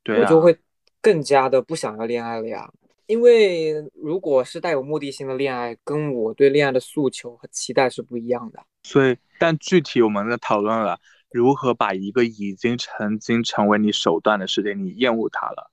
[0.04, 0.56] 我就会
[1.00, 2.72] 更加的不想要恋爱了呀。
[3.06, 8.64] 因为如果是带有目的性的恋爱，跟我对恋爱的诉求和期待是不一样的。
[8.84, 11.00] 所以，但具体我们在讨论了
[11.32, 15.72] 如何把一个已经曾经成为你手段的事情，你厌恶它了。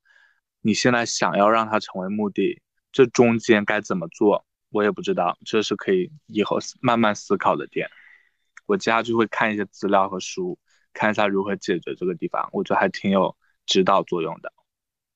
[0.61, 2.59] 你现在想要让它成为目的，
[2.91, 7.89] 这中间该怎么做，我也不知道，这是可以以后慢慢思考的点。
[8.65, 10.57] 我接下去会看一些资料和书，
[10.93, 14.53] 看一下如何解决这个地方，我觉得还挺有指导作用的。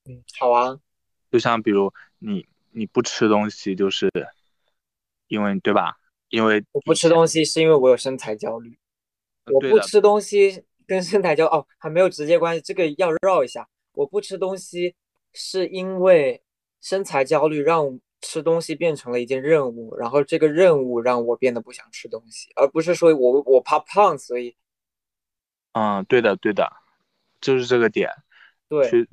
[0.05, 0.79] 嗯，好啊。
[1.31, 4.09] 就像比如你你不吃东西，就是
[5.27, 5.97] 因为对吧？
[6.29, 8.77] 因为我不吃东西是因为我有身材焦虑。
[9.45, 13.67] 我不吃东西跟身材焦哦还没有直接关系，这个要绕一下。
[13.93, 14.95] 我不吃东西。
[15.35, 16.43] 是因为
[16.79, 24.55] 身材焦虑让吃东西变成了一件任务，然后这个任务让我变得不想吃东西，而不是说我我怕胖，所以，
[25.73, 26.71] 嗯，对的对的，
[27.39, 28.09] 就是这个点。
[28.67, 29.07] 对，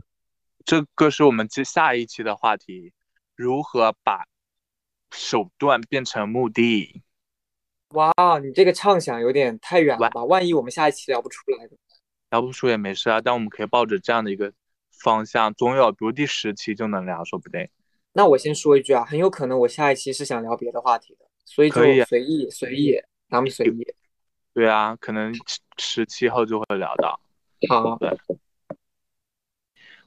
[0.64, 2.94] 这个是我们接下一期的话题，
[3.36, 4.26] 如何把
[5.10, 7.02] 手段变成目的。
[7.90, 10.24] 哇，你这个畅想有点太远了吧？
[10.24, 11.76] 万一我们下一期聊不出来的，
[12.30, 14.52] 聊不出也没事啊，但我们可以抱着这样的一个。
[15.02, 17.70] 方向总有，比如第十期就能聊，说不定。
[18.12, 23.94] 那我先说一句啊，很有可能我下一期是想聊别的话题的，所以就随意随意，咱们随意。
[24.52, 25.32] 对啊，可能
[25.78, 27.20] 十七后就会聊到。
[27.68, 27.96] 好。
[27.98, 28.10] 对。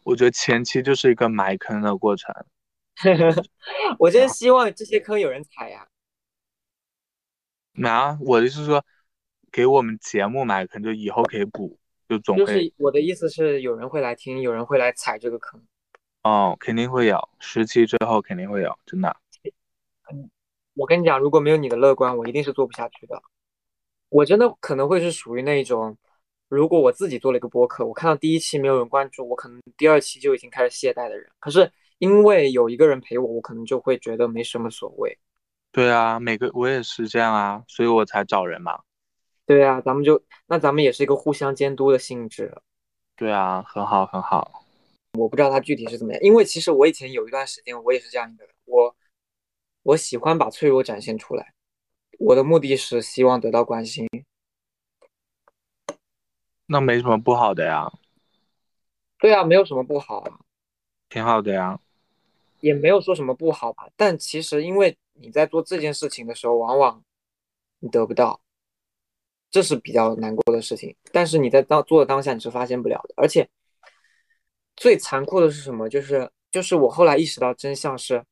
[0.04, 2.36] 我觉得前期就是一个埋坑的过程。
[3.98, 5.88] 我真希望这些坑有人踩呀。
[7.72, 8.84] 那我的意思是说，
[9.50, 11.80] 给我们节目埋坑，就以后可以补。
[12.10, 15.64] 就总就是我的意思是，有人会来听，有人会来踩这个坑。
[16.24, 19.16] 哦，肯定会有，十期之后肯定会有，真的。
[20.12, 20.30] 嗯，
[20.74, 23.22] 我跟你讲，如果没有你的乐观，我一定是做不下去的。
[24.10, 25.98] 我真的可能会是属于那种，
[26.48, 31.30] 如果我自己做了一个播客，我看到第一期没有人关注，我可能第二期就已经开始懈怠的人。
[31.40, 35.18] 可是因为有一个人陪我，我可能就会觉得没什么所谓。
[35.72, 38.80] 对啊，每个我也是这样啊，所以我才找人嘛。
[39.46, 42.56] 对啊，咱们就那咱们也是一个互相监督的性质。
[43.18, 44.63] 对啊，很好很好。
[45.18, 48.96] 我不知道他具体是怎么样，因为其实我以前有一段时间我也是这样一个人，我
[49.84, 51.54] 我喜欢把脆弱展现出来，
[52.18, 54.08] 我的目的是希望得到关心。
[56.66, 57.92] 那没什么不好的呀。
[59.20, 60.40] 对啊，没有什么不好啊。
[61.10, 61.80] 挺好的呀。
[62.62, 67.04] 也没有说什么不好吧，但其实因为你在做这件事情的时候，往往
[67.80, 68.42] 你得不到。
[69.52, 73.48] 这是比较难过的事情，但是你在当做的当下你是发现不了的，而且
[74.76, 75.88] 最残酷的是什么？
[75.90, 78.24] 就是就是我后来意识到真相是，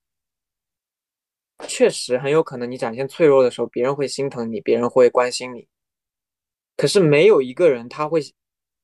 [1.67, 5.67] 确实很有可能你展现脆弱的时候，别人会心疼你，别人会关心你，
[6.75, 8.21] 可是没有一个人他会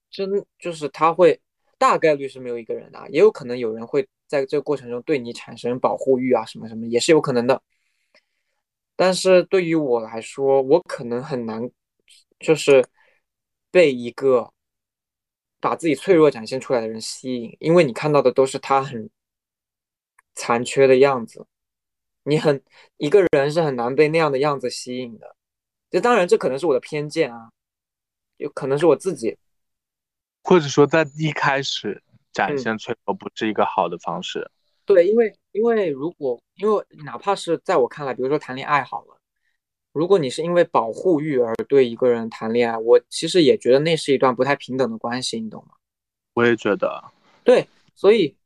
[0.10, 0.30] 真
[0.60, 1.40] 就是他会
[1.78, 7.62] 大概率是没有一个人的，也有可能有人会在这个过程中对你产生保护欲啊什么什么也是有可能的，
[8.96, 11.70] 但是对于我来说，我可能很难。
[12.40, 12.86] 就是
[13.72, 14.54] 被一个
[15.60, 19.10] 把自己脆弱展现出来的人吸引，因为你看到的都是他很
[20.36, 21.46] 残缺的样子，
[22.24, 22.62] 你很
[22.98, 25.36] 一个人是很难被那样的样子吸引的。
[25.90, 27.50] 这当然，这可能是我的偏见啊，
[28.38, 29.38] 有可能是我自己，
[30.44, 34.52] 或者说在一开始展现脆弱不是一个好的方式。
[34.86, 39.17] 对，因为因为如果因为哪怕是在我看来，比如说谈恋爱好了。
[39.98, 45.74] 如果你是因为保护欲而对一个人谈恋爱，我其实也觉得那是一段不太平等的关系，你懂吗？
[46.36, 47.04] 我也觉得，
[47.44, 48.38] 对，所以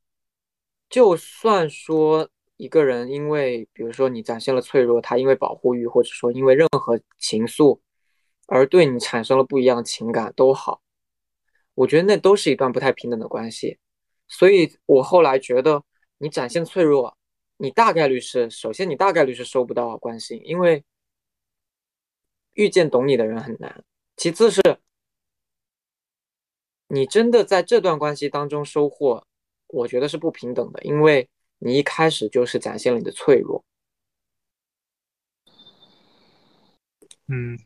[0.89, 7.81] 就算说一个人因为，比如说你展现了脆弱，他因为保护欲或者说因为任何情愫
[8.47, 10.81] 而对你产生了不一样的情感都好，
[11.75, 13.77] 我觉得那都是一段不太平等的关系。
[14.29, 15.83] 所以我后来觉得，
[16.17, 17.17] 你展现脆弱，
[17.57, 20.81] 你大概率是首先你大概率是收不到关心，因为。
[22.53, 23.83] 遇见懂你的人很难。
[24.17, 24.61] 其次是，
[26.87, 29.23] 你真的在这段关系当中收获，
[29.67, 31.29] 我觉得是不平等的，因为
[31.59, 33.63] 你一开始就是展现了你的脆弱。
[37.27, 37.57] 嗯，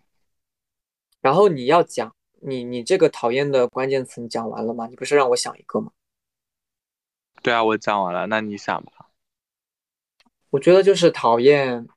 [1.21, 4.85] 然后你要讲你你这个讨厌的关键词，你讲完了吗？
[4.87, 5.91] 你不是让我想一个吗？
[7.41, 9.09] 对啊，我讲完了，那你想吧。
[10.51, 11.87] 我觉得就是讨厌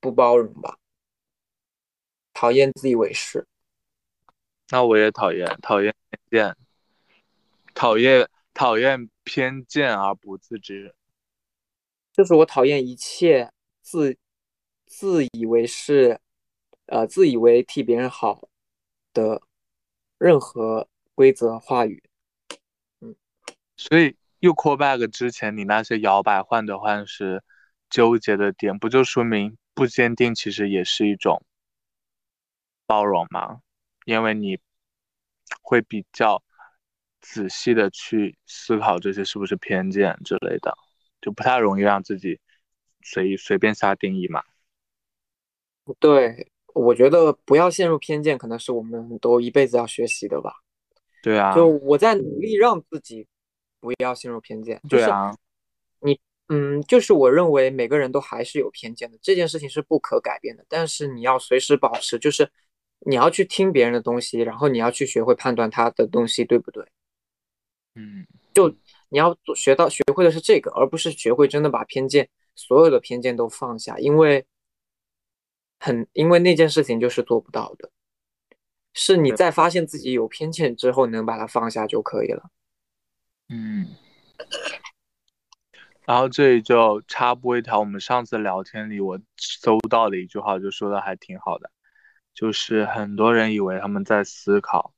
[0.00, 0.78] 不包容吧，
[2.40, 3.46] 讨厌自以为是。
[4.70, 6.56] 那我也讨厌，讨厌偏见，
[7.74, 10.94] 讨厌讨厌偏见而不自知。
[12.14, 14.16] 就是我讨厌一切自
[14.86, 16.18] 自以为是，
[16.86, 18.48] 呃，自以为替别人好
[19.12, 19.42] 的
[20.16, 22.02] 任何规则话语。
[23.02, 23.14] 嗯，
[23.76, 27.42] 所以又 call back 之前你那些摇摆患得患失、
[27.90, 31.42] 纠结的点，不就说明不坚定其实也是一种
[32.90, 33.60] 包容吗？
[34.04, 34.58] 因为你
[35.62, 36.42] 会比较
[37.20, 40.76] 仔细的去思考这些是不是偏见之类的，
[41.20, 42.40] 就不太容易让自己
[43.00, 44.42] 随意随便下定义嘛。
[46.00, 50.54] 对，我觉得不要陷入偏见，可能是我们都一辈子要学习的吧。
[51.22, 53.28] 对啊，就我在努力让自己
[53.78, 54.80] 不要陷入偏见。
[54.88, 55.32] 对啊，
[56.00, 56.18] 你
[56.48, 62.50] 嗯，就是我认为每个人都还是有偏见的，这件事情是不可改变的，但是你要随时保持，就是。
[63.00, 66.86] 你要去听别人的东西，然后你要去学会判断他的东西对不对。
[67.94, 68.68] 嗯，就
[69.08, 74.46] 你要学到学会的是这个，而不是学会真的把偏见所有的偏见都放下，因为
[75.78, 77.90] 很因为那件事情就是做不到的。
[78.92, 82.50] 是你在发现自己有偏见之后，能把它放下就可以了。
[83.48, 83.86] 嗯，
[86.04, 91.70] 然后这里就插播一条，我们上次聊天里我搜到的一句话，就说的还挺好的。
[92.32, 94.94] 就是很多人以为他们在思考，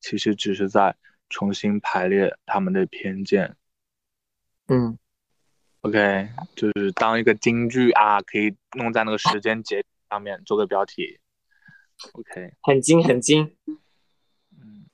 [0.00, 0.94] 其实只是在
[1.28, 3.56] 重新排列他们的偏见。
[4.68, 4.96] 嗯
[5.80, 11.18] ，OK，就是当一个金句啊，可以弄在那个时间节上面做个标题。
[12.12, 13.56] OK，很精很精。
[13.66, 14.86] 嗯，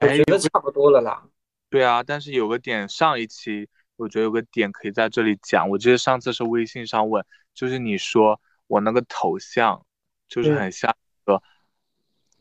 [0.00, 1.28] 我觉得差不多了啦。
[1.68, 5.68] 对啊，但是有个点，上一期我觉得有个点可以在这里讲。
[5.68, 9.84] 我记得上次是微信上问，就是你说我那个头像
[10.28, 10.96] 就是很像。
[11.26, 11.42] 个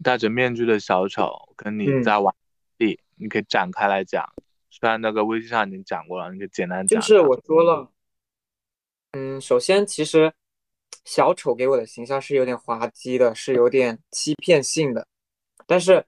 [0.02, 2.34] 戴着面具的小丑跟你在玩
[2.78, 4.24] 地，你可以展开来讲。
[4.70, 7.00] 虽然那个微信上已经讲过了，你可以简单讲。
[7.00, 7.92] 就是我说了，
[9.14, 10.34] 嗯，首先其实
[11.06, 15.08] 小丑给我的形象是有点滑稽的，是有点欺骗性的。
[15.66, 16.06] 但是，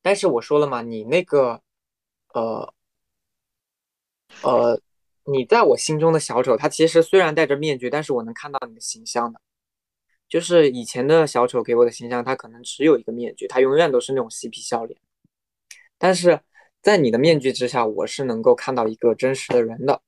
[0.00, 1.62] 但是我说了嘛，你那个，
[2.32, 2.74] 呃，
[4.42, 4.80] 呃，
[5.24, 9.40] 你在我心中的小丑，他其实虽然戴着面具，但是我能看到你的形象的。
[10.30, 14.96] 就是以前的小丑给我的形象，他可能只有一个面具，他永远都是那种嬉皮笑脸。
[15.98, 16.40] 但是
[16.80, 20.00] 在你的面具之下，我是能够看到一个真实的人的。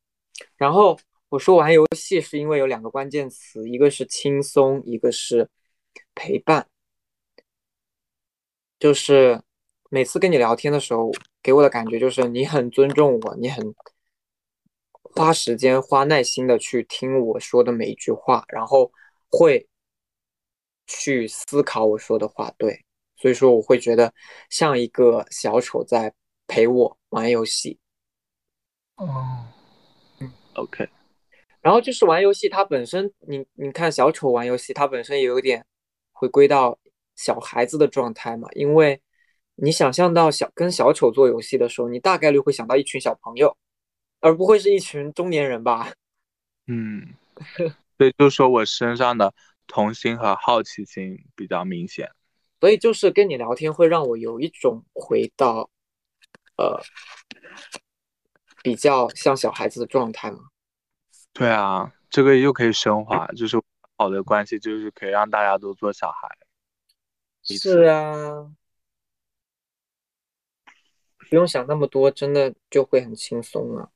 [0.57, 0.97] 然后
[1.29, 5.49] 我说玩游戏是因为有两个关键词，一个是轻松，一个是
[6.15, 6.69] 陪伴。
[8.79, 9.43] 就是
[9.91, 11.11] 每次跟你聊天的时候，
[11.43, 13.75] 给我的感觉就是你很尊重我，你很
[15.03, 18.93] 花时间、花耐心的去听我说的每一句话，然后
[19.29, 19.67] 会。
[20.87, 22.85] 去思考我说的话，对，
[23.17, 24.13] 所以说我会觉得
[24.51, 26.13] 像一个小丑在
[26.47, 27.79] 陪我玩游戏。
[28.97, 29.47] 哦，
[30.21, 30.89] 嗯，OK。
[31.61, 35.65] 然后就是玩游戏，它本身，你你看小丑玩游戏，它本身也有点
[36.11, 36.79] 回归到
[37.17, 39.01] 小孩子的状态嘛，因为
[39.55, 43.57] 你想象到小跟小丑做游戏的时候，你大概率会想到一群小朋友，
[44.21, 45.93] 而不会是一群中年人吧？
[46.67, 47.15] 嗯，
[47.97, 49.33] 所以就说我身上的。
[49.67, 52.11] 童心和好奇心比较明显，
[52.61, 55.71] 所以就是跟你聊天会让我有一种回到，
[56.57, 56.81] 呃，
[58.63, 60.39] 比较像小孩子的状态嘛。
[61.33, 63.61] 对啊，这个又可以升华，就是
[63.97, 66.29] 好的关系，就是可以让大家都做小孩。
[67.43, 68.53] 是啊，
[71.31, 73.89] 不用想那么多，真的就会很轻松啊。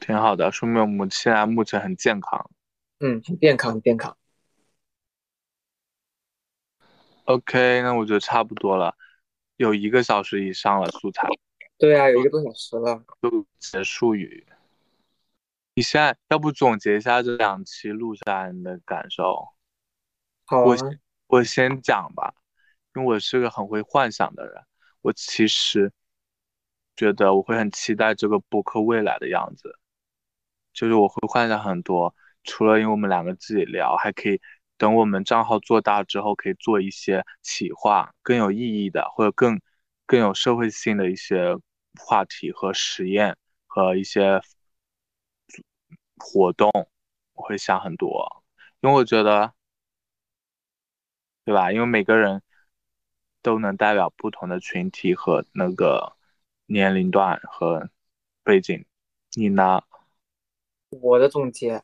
[0.00, 2.50] 挺好的，说明我们现在目前很健康。
[2.98, 4.16] 嗯，很健康，很健康。
[7.24, 8.96] OK，那我觉得差不多了，
[9.56, 11.28] 有一个小时以上了素材。
[11.78, 13.04] 对啊，有一个多小时了。
[13.22, 14.46] 就结束语。
[15.74, 19.46] 你现在要不总结一下这两期录下来的感受？
[20.44, 20.64] 好啊。
[20.64, 20.76] 我
[21.28, 22.34] 我先讲吧，
[22.94, 24.62] 因为我是个很会幻想的人，
[25.02, 25.92] 我其实
[26.96, 29.78] 觉得我会很期待这个播客未来的样子。
[30.72, 32.14] 就是我会幻想很多，
[32.44, 34.40] 除了因为我们两个自己聊，还可以
[34.78, 39.60] 等我们账号做大之后，可以做一些企划更有意义的，或者更
[40.06, 41.56] 更有社会性的一些
[42.00, 44.40] 话题和实验和一些
[46.18, 46.70] 活动，
[47.34, 48.44] 我会想很多，
[48.80, 49.52] 因为我觉得，
[51.44, 51.72] 对吧？
[51.72, 52.42] 因为每个人
[53.42, 56.16] 都能代表不同的群体和那个
[56.66, 57.90] 年龄段和
[58.44, 58.84] 背景。
[59.34, 59.82] 你呢？
[60.90, 61.82] 我的总结，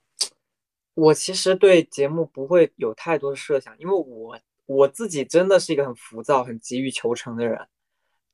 [0.94, 7.68] 我其实对节目不会有太多的设想，因为我我自己真的是一个很浮躁、很急于求成的人。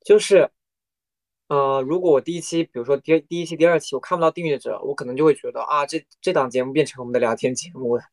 [0.03, 0.49] 就是，
[1.47, 8.03] 呃，如果我第一期，比如说第第一期、第二期，我看不到订阅者，我可能就会觉得啊，这这档节目变成我们的聊天节目了。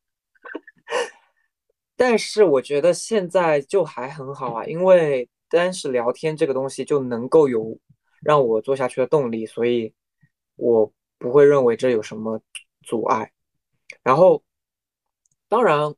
[1.97, 7.77] 但是我觉得现在就还很好啊，因为单是聊天这个东西就能够有
[8.21, 9.93] 让我做下去的动力，所以。
[10.57, 12.39] 我不会认为这有什么
[12.81, 13.31] 阻碍，
[14.03, 14.43] 然后，
[15.47, 15.93] 当然，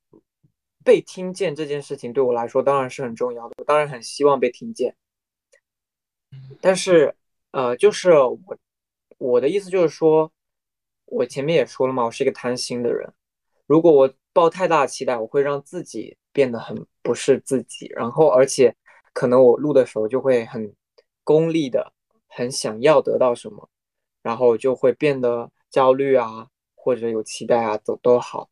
[0.84, 4.96] 被听见这件事情对我来说当然是很重要的，我当然很希望被听见。
[6.62, 7.16] 但是，
[7.52, 8.58] 呃，就是我
[9.18, 10.32] 我的意思就是说，
[11.06, 13.14] 我前面也说了嘛，我是一个贪心的人，
[13.66, 18.76] 如果我抱太大的期待，我会让自己变得很不是自己，然后而且
[19.14, 20.74] 可能我录的时候就会很
[21.24, 21.94] 功利的，
[22.28, 23.70] 很想要得到什么。
[24.22, 26.48] 然后就会变得焦虑啊，
[26.84, 28.50] 或者有期待啊，都都好。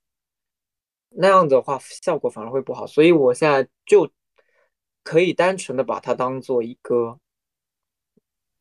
[1.09, 4.09] 那样的话效果反而会不好，所以我现在就
[5.03, 7.19] 可以单纯的把它当做一个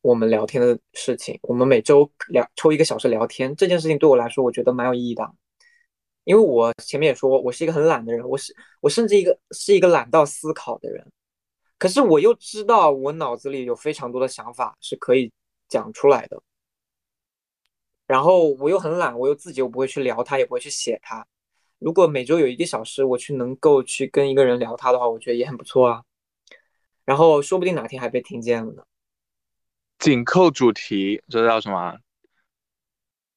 [0.01, 1.39] 我们聊天的事情。
[1.43, 5.33] 我们每周聊抽一个小时聊天，这件事情对我来说，我觉得蛮有意义的。
[6.25, 11.09] 因为我前面也说，我是一个很懒的人，我是我甚至一个是一个懒到思考的人。
[11.77, 15.31] 可是我又知道，我脑子里有非常多的想法是可以
[15.69, 16.43] 讲出来的。
[18.11, 21.25] 然后我又很懒，我又自己又不会去聊它，也不会去写它。
[21.79, 26.03] 如果每周有一个小时，我去能够去跟一个人聊它的话，我觉得也很不错啊。
[27.05, 28.83] 然后说不定哪天还被听见了呢。
[29.97, 31.99] 紧扣主题，这叫什么？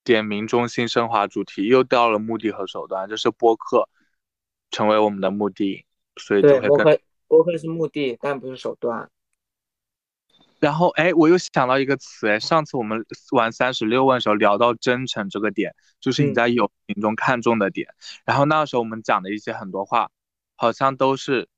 [0.02, 3.88] 点名中心升华主题，又到了目的和手段，就是播客
[4.72, 6.98] 成为我们的目的，所以就会播客
[7.28, 9.08] 播客是目的，但不是手段。
[10.60, 17.88] 然后，哎，我又想到一个词，哎，上次我们玩三十六问的时候聊到真诚这个点，就是你在友情中看重的点。
[18.24, 20.10] 然后那时候我们讲的一些很多话，
[20.56, 21.48] 好像都是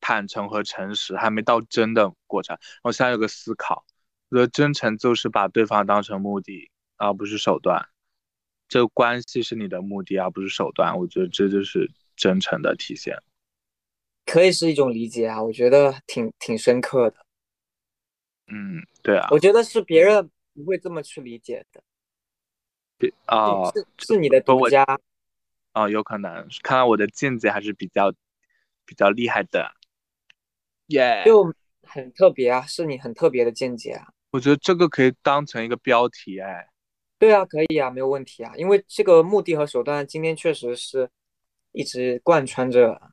[0.00, 2.56] 坦诚和诚实，还没到真的过程。
[2.82, 3.84] 我现在有个思考，
[4.28, 7.88] 我觉得真诚就是把对方当成目的，而不是手段。
[8.68, 10.96] 这关系是你的目的，而不是手段。
[10.98, 13.16] 我觉得这就是真诚的体现。
[14.26, 17.16] 可以是一种理解啊，我觉得挺挺深刻的。
[18.48, 21.82] 嗯，对啊，我觉得是别人不会这么去理解的。
[22.96, 24.84] 别啊，是是你的独家。
[25.72, 28.12] 啊，有可能，看来我的见解还是比较
[28.84, 29.70] 比较厉害的。
[30.86, 34.08] 耶，就很特别啊，是你很特别的见解啊。
[34.30, 36.68] 我觉得这个可以当成一个标题，哎。
[37.18, 41.10] 对啊，可以啊，没有问题啊，因为这个目的和手段今天确实是
[41.72, 43.12] 一直贯穿着。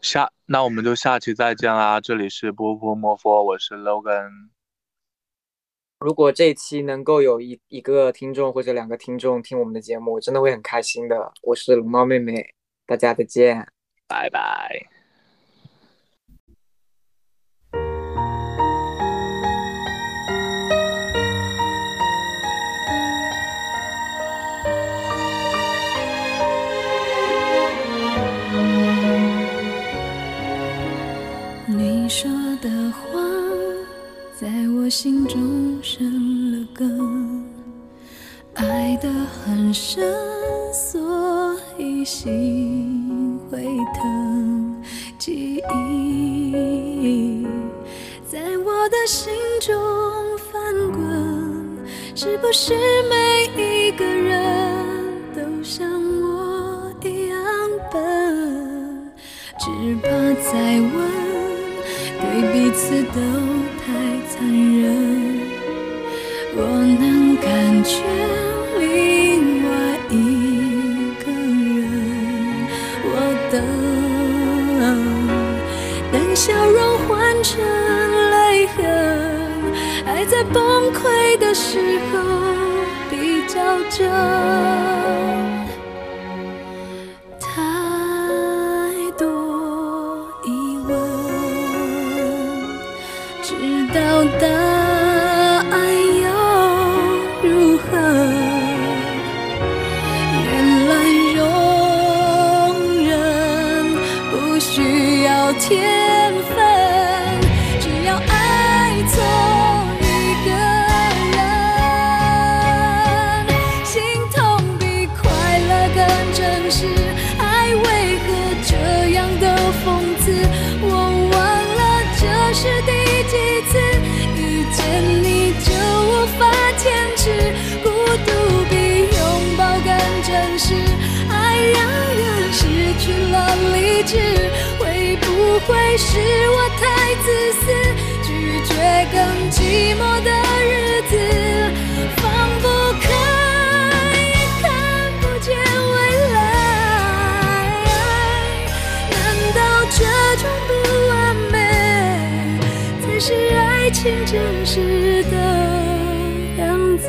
[0.00, 1.98] 下，那我们就下期再见啦！
[1.98, 4.50] 这里是波波莫佛，我是 Logan。
[5.98, 11.32] 如果这一期能够有一一个听众或者两个听众听我们的节目，我真的会很开心的。
[11.40, 13.66] 我是龙猫妹妹，大家再见，
[14.06, 15.01] 拜拜。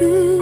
[0.01, 0.32] 样